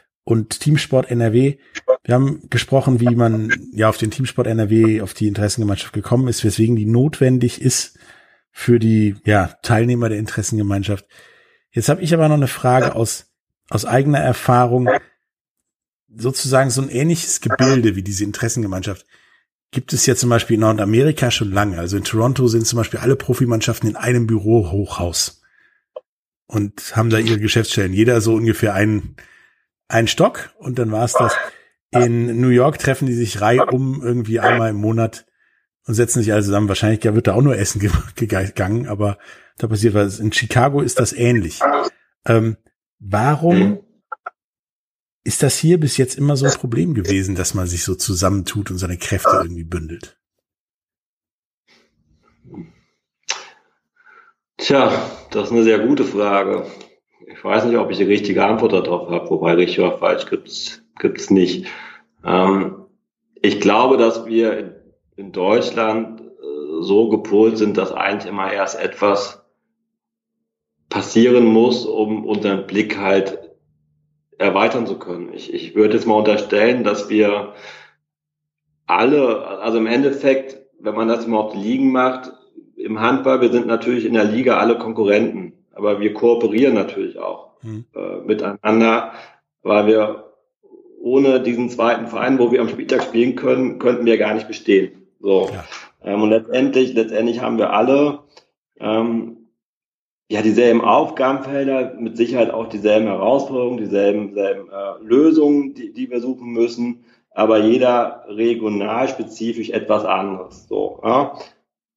[0.31, 1.57] und Teamsport NRW.
[2.03, 6.43] Wir haben gesprochen, wie man ja auf den Teamsport NRW, auf die Interessengemeinschaft gekommen ist,
[6.45, 7.99] weswegen die notwendig ist
[8.51, 11.05] für die ja, Teilnehmer der Interessengemeinschaft.
[11.71, 13.31] Jetzt habe ich aber noch eine Frage aus,
[13.69, 14.89] aus eigener Erfahrung,
[16.13, 19.05] sozusagen so ein ähnliches Gebilde wie diese Interessengemeinschaft
[19.71, 21.79] gibt es ja zum Beispiel in Nordamerika schon lange.
[21.79, 25.41] Also in Toronto sind zum Beispiel alle Profimannschaften in einem Bürohochhaus
[26.45, 27.93] und haben da ihre Geschäftsstellen.
[27.93, 29.15] Jeder so ungefähr einen,
[29.91, 31.35] einen Stock und dann war es das.
[31.91, 35.25] In New York treffen die sich Reihe um irgendwie einmal im Monat
[35.85, 36.69] und setzen sich also zusammen.
[36.69, 37.79] Wahrscheinlich wird da auch nur Essen
[38.15, 39.17] gegangen, aber
[39.57, 40.19] da passiert was.
[40.19, 41.59] In Chicago ist das ähnlich.
[42.25, 42.55] Ähm,
[42.99, 43.83] warum
[45.23, 48.71] ist das hier bis jetzt immer so ein Problem gewesen, dass man sich so zusammentut
[48.71, 50.17] und seine Kräfte irgendwie bündelt?
[54.57, 56.65] Tja, das ist eine sehr gute Frage.
[57.27, 60.83] Ich weiß nicht, ob ich die richtige Antwort darauf habe, wobei richtig oder falsch gibt's
[60.99, 61.67] gibt's nicht.
[62.23, 62.85] Ähm,
[63.41, 64.81] ich glaube, dass wir
[65.15, 69.43] in Deutschland äh, so gepolt sind, dass eigentlich immer erst etwas
[70.89, 73.39] passieren muss, um unseren Blick halt
[74.37, 75.33] erweitern zu können.
[75.33, 77.53] Ich, ich würde jetzt mal unterstellen, dass wir
[78.87, 82.33] alle, also im Endeffekt, wenn man das mal auf die Ligen macht,
[82.75, 87.51] im Handball, wir sind natürlich in der Liga alle Konkurrenten, aber wir kooperieren natürlich auch
[87.61, 87.85] mhm.
[87.95, 89.13] äh, miteinander,
[89.63, 90.31] weil wir
[91.01, 95.07] ohne diesen zweiten Verein, wo wir am Spieltag spielen können, könnten wir gar nicht bestehen.
[95.19, 95.49] So.
[95.51, 95.65] Ja.
[96.03, 98.19] Ähm, und letztendlich, letztendlich haben wir alle
[98.79, 99.37] ähm,
[100.29, 106.21] ja dieselben Aufgabenfelder, mit Sicherheit auch dieselben Herausforderungen, dieselben, dieselben äh, Lösungen, die, die wir
[106.21, 110.67] suchen müssen, aber jeder regional spezifisch etwas anderes.
[110.67, 111.35] So, ja?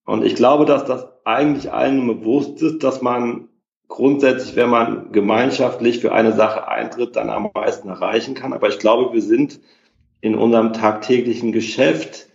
[0.05, 3.49] Und ich glaube, dass das eigentlich allen bewusst ist, dass man
[3.89, 8.53] grundsätzlich, wenn man gemeinschaftlich für eine Sache eintritt, dann am meisten erreichen kann.
[8.53, 9.61] Aber ich glaube, wir sind
[10.21, 12.29] in unserem tagtäglichen Geschäft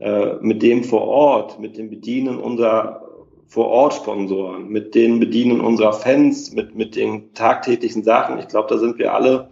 [0.00, 3.02] äh, mit dem vor Ort, mit dem Bedienen unserer
[3.46, 8.38] Vor-Ort-Sponsoren, mit den Bedienen unserer Fans, mit, mit den tagtäglichen Sachen.
[8.38, 9.50] Ich glaube, da sind wir alle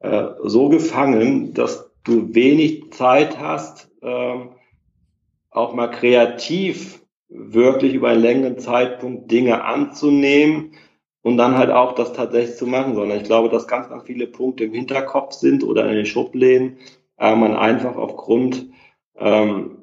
[0.00, 4.34] äh, so gefangen, dass du wenig Zeit hast, äh,
[5.50, 6.99] auch mal kreativ
[7.30, 10.72] wirklich über einen längeren Zeitpunkt Dinge anzunehmen
[11.22, 14.26] und dann halt auch das tatsächlich zu machen, sondern ich glaube, dass ganz, ganz viele
[14.26, 16.78] Punkte im Hinterkopf sind oder in den Schubläden,
[17.16, 18.66] aber man einfach aufgrund
[19.16, 19.82] ähm,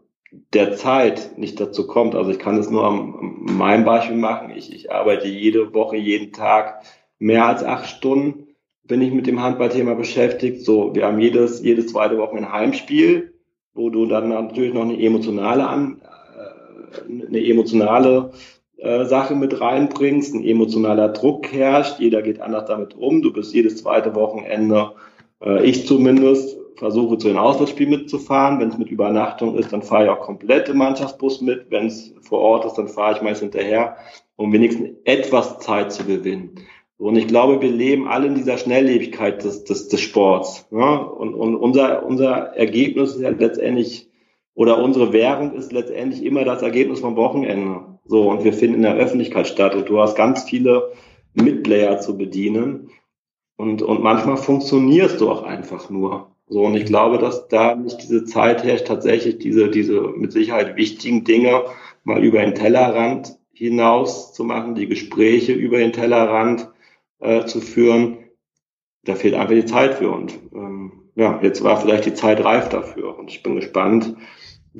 [0.53, 2.15] der Zeit nicht dazu kommt.
[2.15, 3.15] Also ich kann es nur am,
[3.47, 4.51] am meinem Beispiel machen.
[4.55, 6.83] Ich, ich arbeite jede Woche, jeden Tag
[7.17, 8.47] mehr als acht Stunden
[8.83, 10.63] bin ich mit dem Handballthema beschäftigt.
[10.63, 13.33] So, wir haben jedes, jedes zweite Woche ein Heimspiel,
[13.73, 16.01] wo du dann natürlich noch eine emotionale an,
[17.09, 18.31] eine emotionale
[18.77, 23.53] äh, Sache mit reinbringst, ein emotionaler Druck herrscht, jeder geht anders damit um, du bist
[23.53, 24.91] jedes zweite Wochenende,
[25.43, 30.05] äh, ich zumindest, versuche zu den Auswärtsspielen mitzufahren, wenn es mit Übernachtung ist, dann fahre
[30.05, 33.41] ich auch komplett im Mannschaftsbus mit, wenn es vor Ort ist, dann fahre ich meist
[33.41, 33.97] hinterher,
[34.35, 36.51] um wenigstens etwas Zeit zu gewinnen.
[36.99, 40.67] Und ich glaube, wir leben alle in dieser Schnelllebigkeit des, des, des Sports.
[40.71, 40.95] Ja?
[40.95, 44.06] Und, und unser, unser Ergebnis ist ja letztendlich
[44.57, 47.99] oder unsere Währung ist letztendlich immer das Ergebnis vom Wochenende.
[48.05, 50.93] So, und wir finden in der Öffentlichkeit statt und du hast ganz viele
[51.35, 52.89] Mitplayer zu bedienen
[53.55, 56.31] und, und manchmal funktionierst du auch einfach nur.
[56.47, 60.75] So, und ich glaube, dass da nicht diese Zeit herrscht, tatsächlich diese, diese mit Sicherheit
[60.75, 61.65] wichtigen Dinge
[62.03, 66.67] mal über den Tellerrand hinaus zu machen, die Gespräche über den Tellerrand
[67.19, 68.17] äh, zu führen.
[69.03, 70.09] Da fehlt einfach die Zeit für.
[70.09, 73.19] Und ähm, ja, jetzt war vielleicht die Zeit reif dafür.
[73.19, 74.15] Und ich bin gespannt,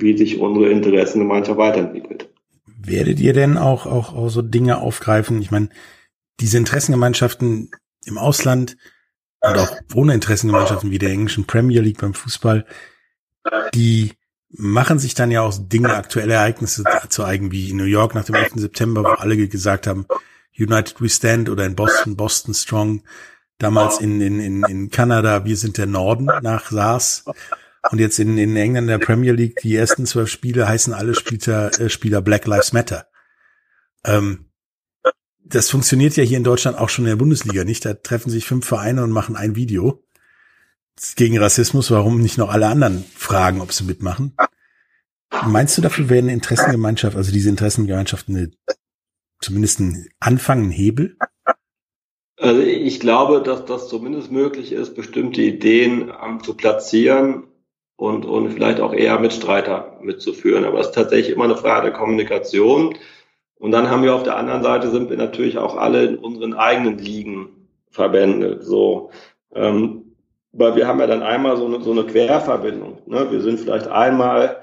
[0.00, 2.28] wie sich unsere Interessengemeinschaft weiterentwickelt.
[2.80, 5.42] Werdet ihr denn auch, auch, auch so Dinge aufgreifen?
[5.42, 5.68] Ich meine,
[6.40, 7.70] diese Interessengemeinschaften
[8.04, 8.76] im Ausland
[9.40, 12.66] und auch ohne Interessengemeinschaften wie der englischen Premier League beim Fußball,
[13.74, 14.12] die
[14.50, 18.24] machen sich dann ja auch Dinge, aktuelle Ereignisse zu eigen, wie in New York nach
[18.24, 18.52] dem 11.
[18.56, 20.06] September, wo alle gesagt haben,
[20.58, 23.02] United We Stand oder in Boston, Boston Strong,
[23.58, 27.24] damals in, in, in, in Kanada, wir sind der Norden nach SARS.
[27.90, 31.14] Und jetzt in, in England in der Premier League, die ersten zwölf Spiele heißen alle
[31.14, 33.06] Spieler, äh, Spieler Black Lives Matter.
[34.04, 34.50] Ähm,
[35.44, 37.84] das funktioniert ja hier in Deutschland auch schon in der Bundesliga nicht.
[37.84, 40.02] Da treffen sich fünf Vereine und machen ein Video
[41.16, 41.90] gegen Rassismus.
[41.90, 44.36] Warum nicht noch alle anderen fragen, ob sie mitmachen?
[45.46, 48.50] Meinst du, dafür wäre eine Interessengemeinschaft, also diese Interessengemeinschaft eine,
[49.40, 51.16] zumindest ein Anfang, ein Hebel?
[52.36, 57.47] Also ich glaube, dass das zumindest möglich ist, bestimmte Ideen ähm, zu platzieren
[57.98, 60.64] und, und vielleicht auch eher Mitstreiter mitzuführen.
[60.64, 62.94] Aber es ist tatsächlich immer eine Frage der Kommunikation.
[63.58, 66.54] Und dann haben wir auf der anderen Seite sind wir natürlich auch alle in unseren
[66.54, 67.48] eigenen Ligen
[67.90, 68.62] verbändet.
[68.62, 69.10] So,
[69.52, 70.14] ähm,
[70.52, 72.98] weil wir haben ja dann einmal so eine, so eine Querverbindung.
[73.06, 73.32] Ne?
[73.32, 74.58] Wir sind vielleicht einmal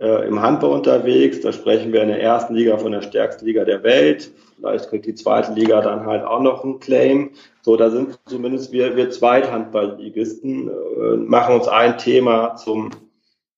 [0.00, 1.40] äh, im Handball unterwegs.
[1.40, 4.30] Da sprechen wir in der ersten Liga von der stärksten Liga der Welt.
[4.60, 7.30] Vielleicht kriegt die zweite Liga dann halt auch noch einen Claim.
[7.66, 12.90] So, da sind zumindest wir, wir Zweithandballligisten, äh, machen uns ein Thema zum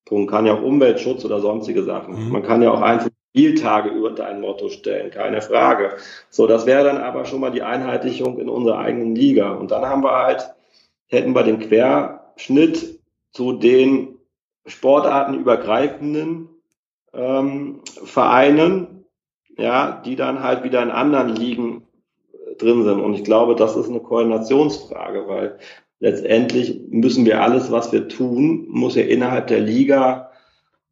[0.06, 0.30] Punkt.
[0.30, 2.24] Kann ja auch Umweltschutz oder sonstige Sachen.
[2.24, 2.32] Mhm.
[2.32, 5.98] Man kann ja auch einzelne Spieltage über dein Motto stellen, keine Frage.
[6.30, 9.52] So, das wäre dann aber schon mal die Einheitlichung in unserer eigenen Liga.
[9.52, 10.54] Und dann haben wir halt,
[11.08, 13.00] hätten wir den Querschnitt
[13.32, 14.16] zu den
[14.64, 16.48] sportartenübergreifenden
[17.12, 19.04] ähm, Vereinen,
[19.58, 21.82] ja, die dann halt wieder in anderen Ligen
[22.58, 23.00] drin sind.
[23.00, 25.58] Und ich glaube, das ist eine Koordinationsfrage, weil
[26.00, 30.30] letztendlich müssen wir alles, was wir tun, muss ja innerhalb der Liga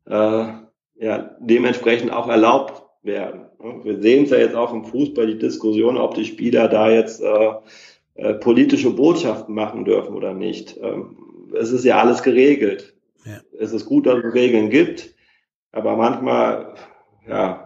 [0.07, 0.47] äh,
[0.99, 3.47] ja dementsprechend auch erlaubt werden.
[3.83, 7.23] Wir sehen es ja jetzt auch im Fußball, die Diskussion, ob die Spieler da jetzt
[7.23, 7.53] äh,
[8.15, 10.79] äh, politische Botschaften machen dürfen oder nicht.
[10.83, 11.17] Ähm,
[11.59, 12.95] es ist ja alles geregelt.
[13.25, 13.41] Ja.
[13.59, 15.15] Es ist gut, dass es Regeln gibt,
[15.73, 16.75] aber manchmal
[17.29, 17.66] ja,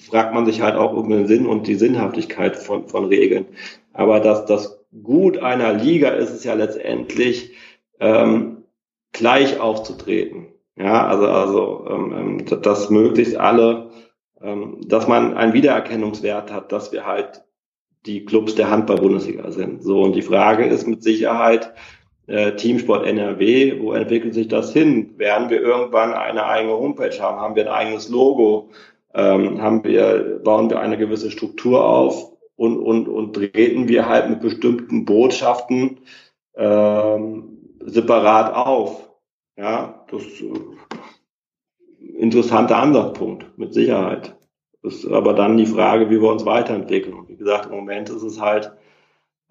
[0.00, 3.46] fragt man sich halt auch um den Sinn und die Sinnhaftigkeit von, von Regeln.
[3.92, 7.52] Aber das, das Gut einer Liga ist es ja letztendlich,
[8.00, 8.64] ähm,
[9.12, 10.48] gleich aufzutreten.
[10.76, 13.90] Ja, also, also ähm, ähm dass möglichst alle,
[14.42, 17.44] ähm, dass man einen Wiedererkennungswert hat, dass wir halt
[18.06, 19.82] die Clubs der Handball-Bundesliga sind.
[19.82, 21.72] So, und die Frage ist mit Sicherheit,
[22.26, 25.18] äh, Teamsport NRW, wo entwickelt sich das hin?
[25.18, 27.40] Werden wir irgendwann eine eigene Homepage haben?
[27.40, 28.70] Haben wir ein eigenes Logo?
[29.14, 34.30] Ähm, haben wir, bauen wir eine gewisse Struktur auf und, und, und treten wir halt
[34.30, 36.00] mit bestimmten Botschaften
[36.56, 39.10] ähm, separat auf?
[39.56, 44.36] Ja, das ist äh, interessanter Ansatzpunkt, mit Sicherheit.
[44.82, 47.28] Ist aber dann die Frage, wie wir uns weiterentwickeln.
[47.28, 48.72] Wie gesagt, im Moment ist es halt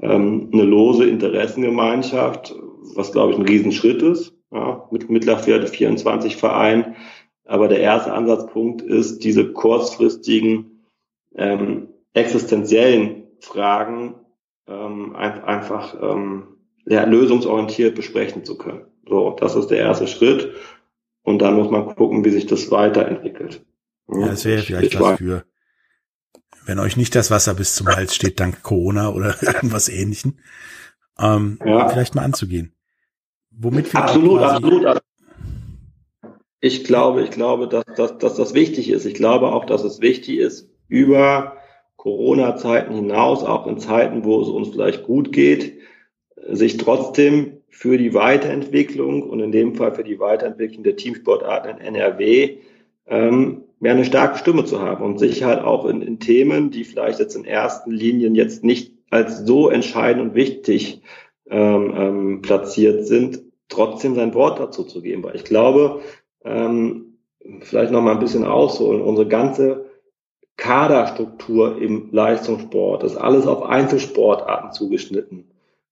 [0.01, 2.55] ähm, eine lose Interessengemeinschaft,
[2.95, 6.95] was glaube ich ein Riesenschritt ist, ja, mit mittlerweile 24 Vereinen.
[7.49, 10.85] Aber der erste Ansatzpunkt ist, diese kurzfristigen
[11.33, 14.13] ähm, existenziellen Fragen
[14.67, 18.85] ähm, ein, einfach ähm, ja, lösungsorientiert besprechen zu können.
[19.07, 20.53] So, das ist der erste Schritt.
[21.23, 23.65] Und dann muss man gucken, wie sich das weiterentwickelt.
[24.07, 25.43] Ja, das wäre vielleicht ich was für,
[26.65, 30.37] wenn euch nicht das Wasser bis zum Hals steht, dank Corona oder irgendwas ähnlichem,
[31.17, 31.89] ähm, ja.
[31.89, 32.75] vielleicht mal anzugehen.
[33.49, 35.01] Womit wir absolut, absolut.
[36.61, 39.05] Ich glaube, ich glaube, dass, dass, dass das wichtig ist.
[39.05, 41.57] Ich glaube auch, dass es wichtig ist, über
[41.95, 45.79] Corona-Zeiten hinaus, auch in Zeiten, wo es uns vielleicht gut geht,
[46.47, 51.95] sich trotzdem für die Weiterentwicklung und in dem Fall für die Weiterentwicklung der Teamsportarten in
[51.95, 52.57] NRW
[53.07, 56.83] ähm, mehr eine starke Stimme zu haben und sich halt auch in, in Themen, die
[56.83, 61.01] vielleicht jetzt in ersten Linien jetzt nicht als so entscheidend und wichtig
[61.49, 65.23] ähm, ähm, platziert sind, trotzdem sein Wort dazu zu geben.
[65.23, 66.01] Weil ich glaube,
[66.43, 67.17] ähm,
[67.61, 69.85] vielleicht noch mal ein bisschen ausholen, unsere ganze
[70.57, 75.45] Kaderstruktur im Leistungssport ist alles auf Einzelsportarten zugeschnitten.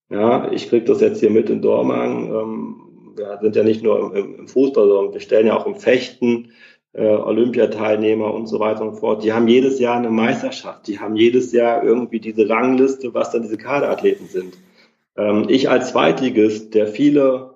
[0.09, 2.27] Ja, ich kriege das jetzt hier mit in Dormagen.
[2.27, 5.75] Ähm, wir sind ja nicht nur im, im Fußball, sondern wir stellen ja auch im
[5.75, 6.51] Fechten
[6.93, 9.23] äh, Olympiateilnehmer und so weiter und fort.
[9.23, 10.87] Die haben jedes Jahr eine Meisterschaft.
[10.87, 14.57] Die haben jedes Jahr irgendwie diese Rangliste, was dann diese Kaderathleten sind.
[15.15, 17.53] Ähm, ich als Zweitligist, der viele,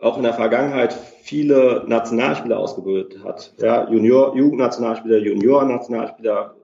[0.00, 0.96] auch in der Vergangenheit
[1.26, 6.54] viele Nationalspieler ausgebildet hat, ja, Junior, Jugendnationalspieler, Junior-Nationalspieler,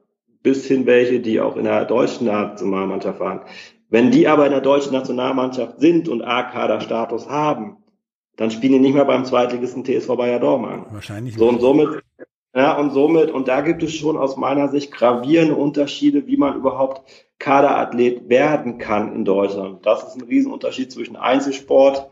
[0.42, 3.40] bis hin welche, die auch in der deutschen Nationalmannschaft waren.
[3.90, 7.78] Wenn die aber in der deutschen Nationalmannschaft sind und A-Kader-Status haben,
[8.36, 10.86] dann spielen die nicht mehr beim Zweitligisten TSV Bayer Dortmund.
[10.90, 11.34] Wahrscheinlich.
[11.34, 12.02] So und somit,
[12.54, 16.56] ja, und somit, und da gibt es schon aus meiner Sicht gravierende Unterschiede, wie man
[16.56, 17.02] überhaupt
[17.40, 19.84] Kaderathlet werden kann in Deutschland.
[19.84, 22.08] Das ist ein Riesenunterschied zwischen Einzelsport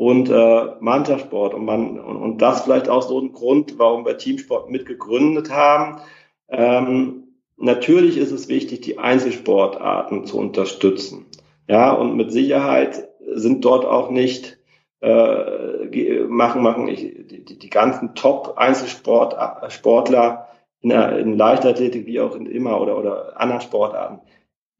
[0.00, 1.52] und äh, Mannschaftssport.
[1.52, 6.00] Und man, und, und das vielleicht auch so ein Grund, warum wir Teamsport mitgegründet haben.
[6.48, 7.24] Ähm,
[7.58, 11.26] natürlich ist es wichtig, die Einzelsportarten zu unterstützen.
[11.68, 14.58] Ja, und mit Sicherheit sind dort auch nicht
[15.02, 20.48] äh, machen, machen ich, die, die ganzen Top-Einzelsportler
[20.80, 24.20] in, der, in Leichtathletik wie auch in immer oder, oder anderen Sportarten,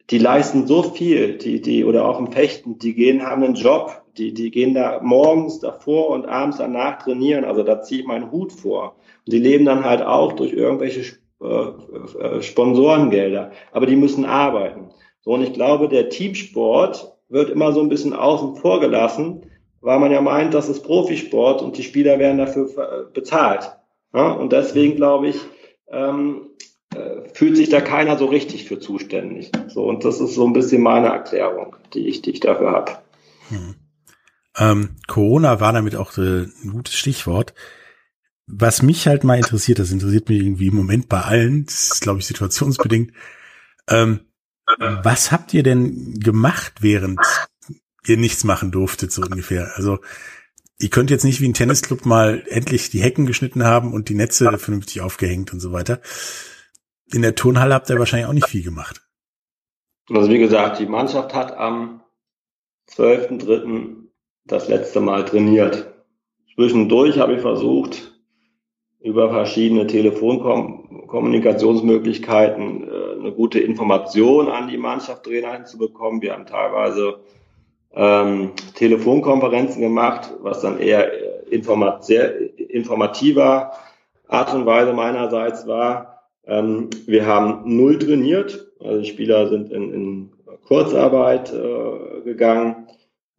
[0.09, 4.00] die leisten so viel, die, die, oder auch im Fechten, die gehen, haben einen Job,
[4.17, 8.31] die, die gehen da morgens davor und abends danach trainieren, also da ziehe ich meinen
[8.31, 8.97] Hut vor.
[9.27, 14.91] Und die leben dann halt auch durch irgendwelche äh, äh, Sponsorengelder, aber die müssen arbeiten.
[15.21, 19.47] So, und ich glaube, der Teamsport wird immer so ein bisschen außen vor gelassen,
[19.81, 23.71] weil man ja meint, das ist Profisport und die Spieler werden dafür äh, bezahlt.
[24.13, 25.37] Und deswegen glaube ich,
[25.89, 26.51] ähm,
[26.95, 29.53] äh, fühlt sich da keiner so richtig für zuständig.
[29.69, 32.93] So, und das ist so ein bisschen meine Erklärung, die ich, die ich dafür habe.
[33.49, 33.77] Hm.
[34.57, 37.55] Ähm, Corona war damit auch äh, ein gutes Stichwort.
[38.47, 42.01] Was mich halt mal interessiert, das interessiert mich irgendwie im Moment bei allen, das ist,
[42.01, 43.13] glaube ich, situationsbedingt.
[43.89, 44.21] Ähm,
[44.79, 47.21] was habt ihr denn gemacht, während
[48.07, 49.73] ihr nichts machen durftet, so ungefähr.
[49.77, 49.99] Also
[50.79, 54.15] ihr könnt jetzt nicht wie ein Tennisclub mal endlich die Hecken geschnitten haben und die
[54.15, 56.01] Netze vernünftig aufgehängt und so weiter.
[57.13, 59.03] In der Turnhalle habt ihr wahrscheinlich auch nicht viel gemacht.
[60.09, 62.03] Also wie gesagt, die Mannschaft hat am
[62.91, 64.00] 12.3.
[64.51, 65.87] das letzte Mal trainiert.
[66.55, 68.13] Zwischendurch habe ich versucht,
[69.01, 72.89] über verschiedene Telefonkommunikationsmöglichkeiten äh,
[73.19, 76.21] eine gute Information an die Mannschaft Trainer zu bekommen.
[76.21, 77.21] Wir haben teilweise
[77.95, 81.11] ähm, Telefonkonferenzen gemacht, was dann eher
[81.51, 82.35] informat sehr
[82.71, 83.73] informativer
[84.29, 86.27] Art und Weise meinerseits war.
[86.47, 90.31] Ähm, wir haben null trainiert, also die Spieler sind in, in
[90.67, 92.87] Kurzarbeit äh, gegangen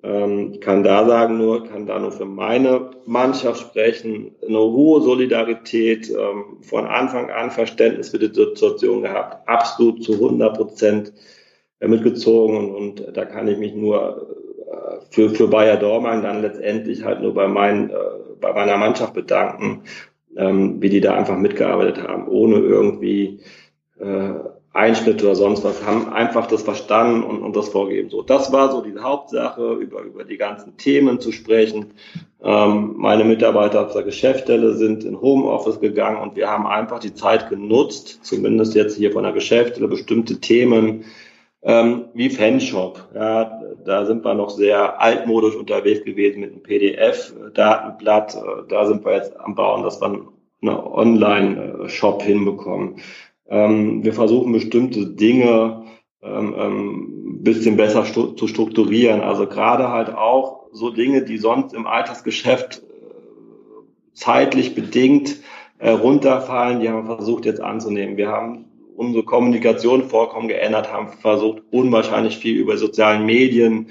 [0.03, 6.09] ich kann da sagen nur, kann da nur für meine Mannschaft sprechen, eine hohe Solidarität,
[6.09, 11.13] ähm, von Anfang an Verständnis für die Situation gehabt, absolut zu 100 Prozent
[11.79, 12.57] mitgezogen.
[12.57, 14.27] Und, und da kann ich mich nur
[14.71, 17.93] äh, für, für Bayer Dormann dann letztendlich halt nur bei, mein, äh,
[18.39, 19.83] bei meiner Mannschaft bedanken,
[20.35, 23.39] ähm, wie die da einfach mitgearbeitet haben, ohne irgendwie
[23.99, 24.33] äh,
[24.73, 28.09] Einschnitte oder sonst was, haben einfach das verstanden und, und das vorgegeben.
[28.09, 31.93] So, das war so die Hauptsache, über, über die ganzen Themen zu sprechen.
[32.41, 37.13] Ähm, meine Mitarbeiter auf der Geschäftsstelle sind in Homeoffice gegangen und wir haben einfach die
[37.13, 41.03] Zeit genutzt, zumindest jetzt hier von der Geschäftsstelle, bestimmte Themen
[41.63, 43.09] ähm, wie Fanshop.
[43.13, 48.35] Ja, da sind wir noch sehr altmodisch unterwegs gewesen mit einem PDF-Datenblatt.
[48.35, 50.27] Äh, da sind wir jetzt am Bauen, dass wir einen
[50.63, 53.01] Online-Shop hinbekommen.
[53.51, 55.83] Ähm, wir versuchen bestimmte Dinge
[56.23, 59.21] ähm, ähm, bisschen besser stu zu strukturieren.
[59.21, 65.37] Also gerade halt auch so Dinge, die sonst im Alltagsgeschäft äh, zeitlich bedingt
[65.79, 68.15] äh, runterfallen, die haben wir versucht jetzt anzunehmen.
[68.15, 73.87] Wir haben unsere Kommunikation vollkommen geändert, haben versucht, unwahrscheinlich viel über sozialen Medien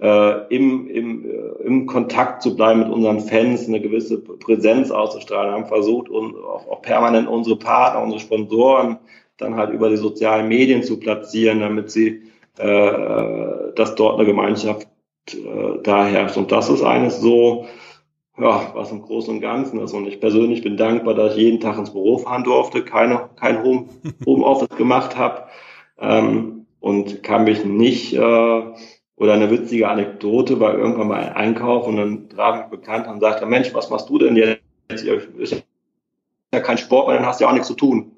[0.00, 5.52] äh, im, im, äh, im Kontakt zu bleiben mit unseren Fans, eine gewisse Präsenz auszustrahlen,
[5.52, 8.98] haben versucht, und auch, auch permanent unsere Partner, unsere Sponsoren
[9.36, 12.22] dann halt über die sozialen Medien zu platzieren, damit sie
[12.58, 14.86] äh, dass dort eine Gemeinschaft
[15.30, 16.36] äh, da herrscht.
[16.36, 17.66] Und das ist eines so,
[18.38, 19.92] ja, was im Großen und Ganzen ist.
[19.92, 23.62] Und ich persönlich bin dankbar, dass ich jeden Tag ins Büro fahren durfte, keine, kein
[23.62, 23.86] Home,
[24.26, 25.44] Homeoffice gemacht habe
[25.98, 28.62] ähm, und kann mich nicht, äh,
[29.22, 33.20] oder eine witzige Anekdote, war irgendwann mal ein Einkauf und dann traf ich bekannt und
[33.20, 34.60] sagte, Mensch, was machst du denn jetzt?
[34.88, 35.64] Ist
[36.52, 38.12] ja kein Sport, weil dann hast du ja auch nichts zu tun.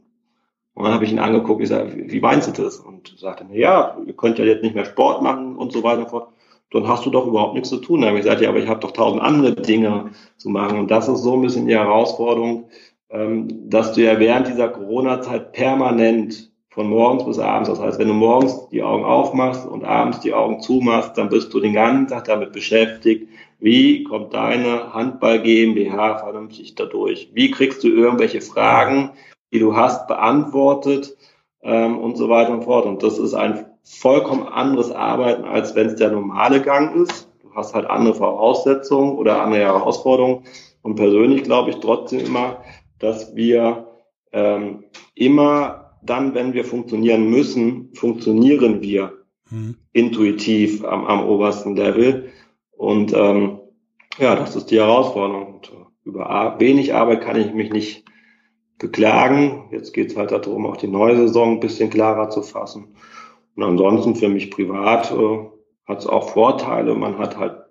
[0.73, 2.79] Und dann habe ich ihn angeguckt, ich sage, wie meinst du das?
[2.79, 6.11] Und sagte ja, ihr könnt ja jetzt nicht mehr Sport machen und so weiter und
[6.11, 6.29] fort
[6.75, 8.01] dann hast du doch überhaupt nichts zu tun.
[8.01, 10.79] Da habe ich gesagt, ja, aber ich habe doch tausend andere Dinge zu machen.
[10.79, 12.69] Und das ist so ein bisschen die Herausforderung,
[13.11, 18.09] ähm, dass du ja während dieser Corona-Zeit permanent von morgens bis abends, das heißt, wenn
[18.09, 22.09] du morgens die Augen aufmachst und abends die Augen zumachst, dann bist du den ganzen
[22.09, 23.29] Tag damit beschäftigt,
[23.61, 27.31] wie kommt deine Handball GmbH vernünftig dadurch?
[27.33, 29.13] Wie kriegst du irgendwelche Fragen,
[29.53, 31.17] die du hast, beantwortet
[31.63, 32.87] ähm, und so weiter und fort.
[32.87, 37.29] Und das ist ein vollkommen anderes Arbeiten, als wenn es der normale Gang ist.
[37.43, 40.45] Du hast halt andere Voraussetzungen oder andere Herausforderungen.
[40.83, 42.59] Und persönlich glaube ich trotzdem immer,
[42.99, 43.87] dass wir
[44.33, 49.77] ähm, immer dann, wenn wir funktionieren müssen, funktionieren wir mhm.
[49.93, 52.31] intuitiv am, am obersten Level.
[52.77, 53.61] Und ähm,
[54.19, 55.55] ja, das ist die Herausforderung.
[55.55, 58.05] Und äh, über wenig Arbeit kann ich mich nicht
[58.79, 59.69] beklagen.
[59.71, 62.97] Jetzt geht es halt darum, auch die neue Saison ein bisschen klarer zu fassen.
[63.57, 65.39] Und ansonsten für mich privat äh,
[65.87, 66.95] hat es auch Vorteile.
[66.95, 67.65] Man hat halt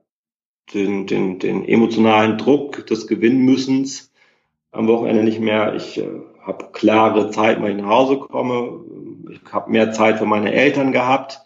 [0.73, 4.11] den, den, den emotionalen Druck des Gewinnmüssens
[4.71, 5.75] am Wochenende nicht mehr.
[5.75, 6.07] Ich äh,
[6.45, 8.81] habe klare Zeit, wenn ich nach Hause komme.
[9.31, 11.39] Ich habe mehr Zeit für meine Eltern gehabt,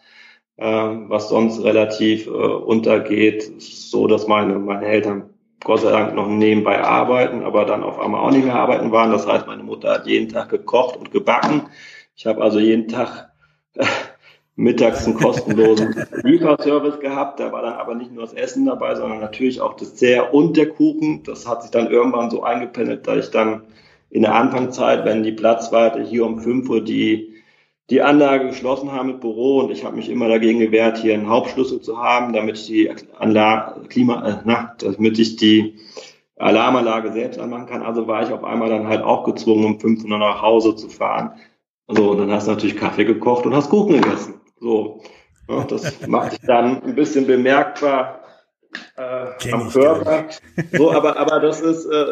[0.58, 3.62] äh, was sonst relativ äh, untergeht.
[3.62, 5.30] So, dass meine, meine Eltern
[5.64, 9.12] Gott sei Dank noch nebenbei arbeiten, aber dann auf einmal auch nicht mehr arbeiten waren.
[9.12, 11.64] Das heißt, meine Mutter hat jeden Tag gekocht und gebacken.
[12.16, 13.32] Ich habe also jeden Tag
[14.56, 17.40] mittags einen kostenlosen Lieferservice gehabt.
[17.40, 20.58] Da war dann aber nicht nur das Essen dabei, sondern natürlich auch das Dessert und
[20.58, 21.24] der Kuchen.
[21.24, 23.64] Das hat sich dann irgendwann so eingependelt, dass ich dann
[24.10, 27.34] in der Anfangszeit, wenn die Platzwarte hier um 5 Uhr die,
[27.90, 31.30] die Anlage geschlossen haben mit Büro und ich habe mich immer dagegen gewehrt, hier einen
[31.30, 35.76] Hauptschlüssel zu haben, damit ich die Anlage, Klima, äh, na, damit ich die
[36.38, 37.82] Alarmanlage selbst anmachen kann.
[37.82, 40.90] Also war ich auf einmal dann halt auch gezwungen, um 5 Uhr nach Hause zu
[40.90, 41.34] fahren.
[41.88, 44.42] So, und dann hast du natürlich Kaffee gekocht und hast Kuchen gegessen.
[44.60, 45.02] So,
[45.50, 48.20] ja, das macht sich dann ein bisschen bemerkbar
[48.98, 50.26] äh, am Körper.
[50.74, 52.06] So, aber, aber das ist, äh,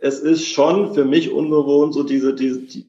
[0.00, 2.86] es ist schon für mich ungewohnt, so diese, diese, die,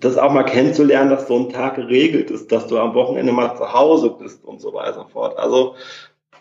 [0.00, 3.56] das auch mal kennenzulernen, dass so ein Tag geregelt ist, dass du am Wochenende mal
[3.56, 5.38] zu Hause bist und so weiter und fort.
[5.38, 5.74] Also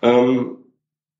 [0.01, 0.59] ähm,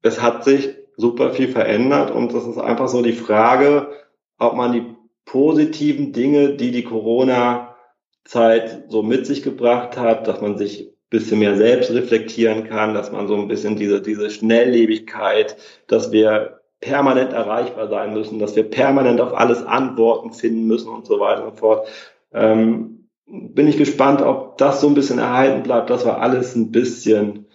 [0.02, 3.90] es hat sich super viel verändert und das ist einfach so die Frage,
[4.38, 7.76] ob man die positiven Dinge, die die Corona
[8.24, 12.94] Zeit so mit sich gebracht hat, dass man sich ein bisschen mehr selbst reflektieren kann,
[12.94, 15.58] dass man so ein bisschen diese, diese Schnelllebigkeit,
[15.88, 21.06] dass wir permanent erreichbar sein müssen, dass wir permanent auf alles Antworten finden müssen und
[21.06, 21.88] so weiter und fort.
[22.34, 26.72] Ähm, bin ich gespannt, ob das so ein bisschen erhalten bleibt, dass wir alles ein
[26.72, 27.48] bisschen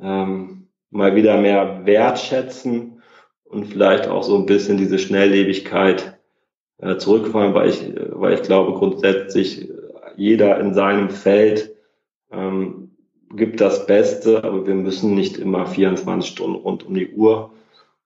[0.00, 3.02] ähm, mal wieder mehr wertschätzen
[3.44, 6.18] und vielleicht auch so ein bisschen diese Schnelllebigkeit
[6.78, 9.68] äh, zurückfallen, weil ich, weil ich glaube grundsätzlich
[10.16, 11.74] jeder in seinem Feld
[12.30, 12.90] ähm,
[13.30, 17.52] gibt das Beste, aber wir müssen nicht immer 24 Stunden rund um die Uhr.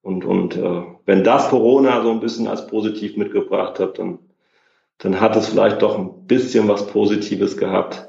[0.03, 4.19] Und, und äh, wenn das Corona so ein bisschen als positiv mitgebracht hat, dann,
[4.99, 8.09] dann hat es vielleicht doch ein bisschen was Positives gehabt.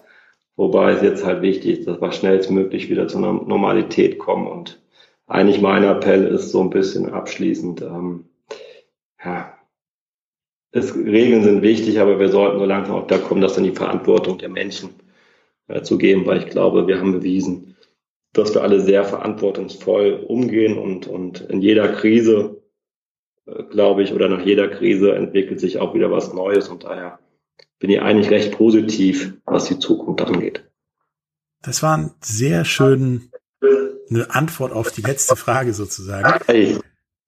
[0.56, 4.48] Wobei es jetzt halt wichtig ist, dass wir schnellstmöglich wieder zu einer Normalität kommen.
[4.48, 4.82] Und
[5.28, 8.26] eigentlich mein Appell ist so ein bisschen abschließend, ähm,
[9.24, 9.54] ja,
[10.72, 13.72] es, Regeln sind wichtig, aber wir sollten so langsam auch da kommen, dass dann die
[13.72, 14.90] Verantwortung der Menschen
[15.68, 17.71] äh, zu geben, weil ich glaube, wir haben bewiesen,
[18.34, 22.62] dass wir alle sehr verantwortungsvoll umgehen und, und in jeder Krise,
[23.46, 27.20] äh, glaube ich, oder nach jeder Krise entwickelt sich auch wieder was Neues und daher
[27.80, 30.64] bin ich eigentlich recht positiv, was die Zukunft angeht.
[31.62, 33.32] Das war ein sehr schön
[34.12, 36.40] eine Antwort auf die letzte Frage sozusagen.
[36.46, 36.78] Hey.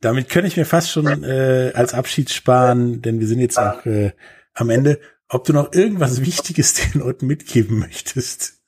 [0.01, 3.85] Damit könnte ich mir fast schon äh, als Abschied sparen, denn wir sind jetzt auch
[3.85, 4.11] äh,
[4.53, 4.99] am Ende.
[5.29, 8.61] Ob du noch irgendwas Wichtiges den Leuten mitgeben möchtest?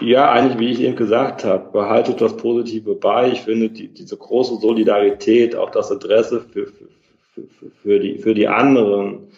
[0.00, 3.30] Ja, eigentlich, wie ich eben gesagt habe, behaltet das Positive bei.
[3.30, 6.88] Ich finde die, diese große Solidarität, auch das Interesse für, für,
[7.32, 9.28] für, für, die, für die anderen,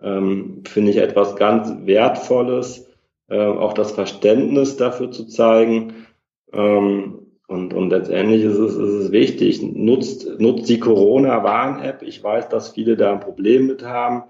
[0.00, 2.86] ähm, finde ich etwas ganz Wertvolles.
[3.28, 6.06] Äh, auch das Verständnis dafür zu zeigen.
[6.52, 12.02] Ähm, und, und letztendlich ist es, ist es wichtig, nutzt, nutzt die Corona-Warn-App.
[12.02, 14.24] Ich weiß, dass viele da ein Problem mit haben,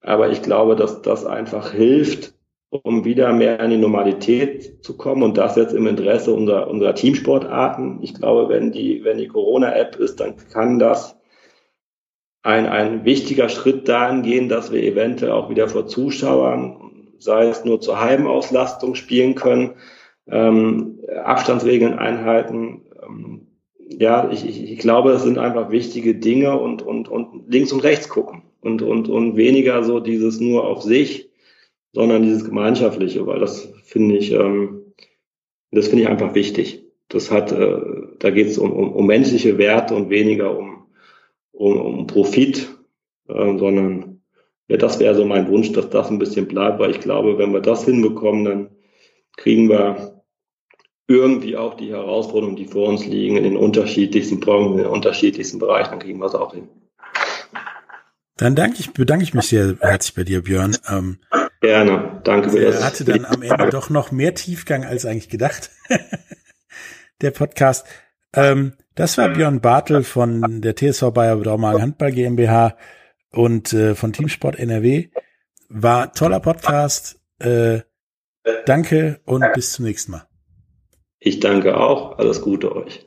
[0.00, 2.35] aber ich glaube, dass das einfach hilft,
[2.70, 6.94] um wieder mehr in die Normalität zu kommen und das jetzt im Interesse unserer, unserer
[6.94, 8.02] Teamsportarten.
[8.02, 11.16] Ich glaube, wenn die, wenn die Corona-App ist, dann kann das
[12.42, 17.64] ein, ein wichtiger Schritt dahin gehen, dass wir eventuell auch wieder vor Zuschauern, sei es
[17.64, 19.74] nur zur Heimauslastung spielen können,
[20.28, 22.82] ähm, Abstandsregeln einhalten.
[23.02, 23.46] Ähm,
[23.88, 27.84] ja, ich, ich, ich glaube, es sind einfach wichtige Dinge und, und, und links und
[27.84, 31.25] rechts gucken und, und, und weniger so dieses nur auf sich,
[31.92, 34.94] sondern dieses Gemeinschaftliche, weil das finde ich, ähm,
[35.70, 36.84] das finde ich einfach wichtig.
[37.08, 37.80] Das hat, äh,
[38.18, 40.86] da geht es um, um, um menschliche Werte und weniger um,
[41.52, 42.68] um, um Profit,
[43.28, 44.22] äh, sondern
[44.68, 47.52] ja, das wäre so mein Wunsch, dass das ein bisschen bleibt, weil ich glaube, wenn
[47.52, 48.70] wir das hinbekommen, dann
[49.36, 50.22] kriegen wir
[51.08, 55.58] irgendwie auch die Herausforderungen, die vor uns liegen, in den unterschiedlichsten Branchen, in den unterschiedlichsten
[55.58, 56.68] Bereichen, dann kriegen wir es auch hin.
[58.36, 60.76] Dann danke ich, bedanke ich mich sehr herzlich bei dir, Björn.
[60.90, 61.18] Ähm,
[61.60, 62.80] Gerne, danke für das.
[62.80, 65.70] Er hatte dann am Ende doch noch mehr Tiefgang als eigentlich gedacht.
[67.20, 67.86] der Podcast.
[68.34, 72.76] Ähm, das war Björn Bartel von der TSV Bayer Dormagen Handball GmbH
[73.30, 75.08] und äh, von Teamsport NRW.
[75.68, 77.20] War toller Podcast.
[77.38, 77.80] Äh,
[78.66, 80.26] danke und bis zum nächsten Mal.
[81.18, 82.18] Ich danke auch.
[82.18, 83.06] Alles Gute euch.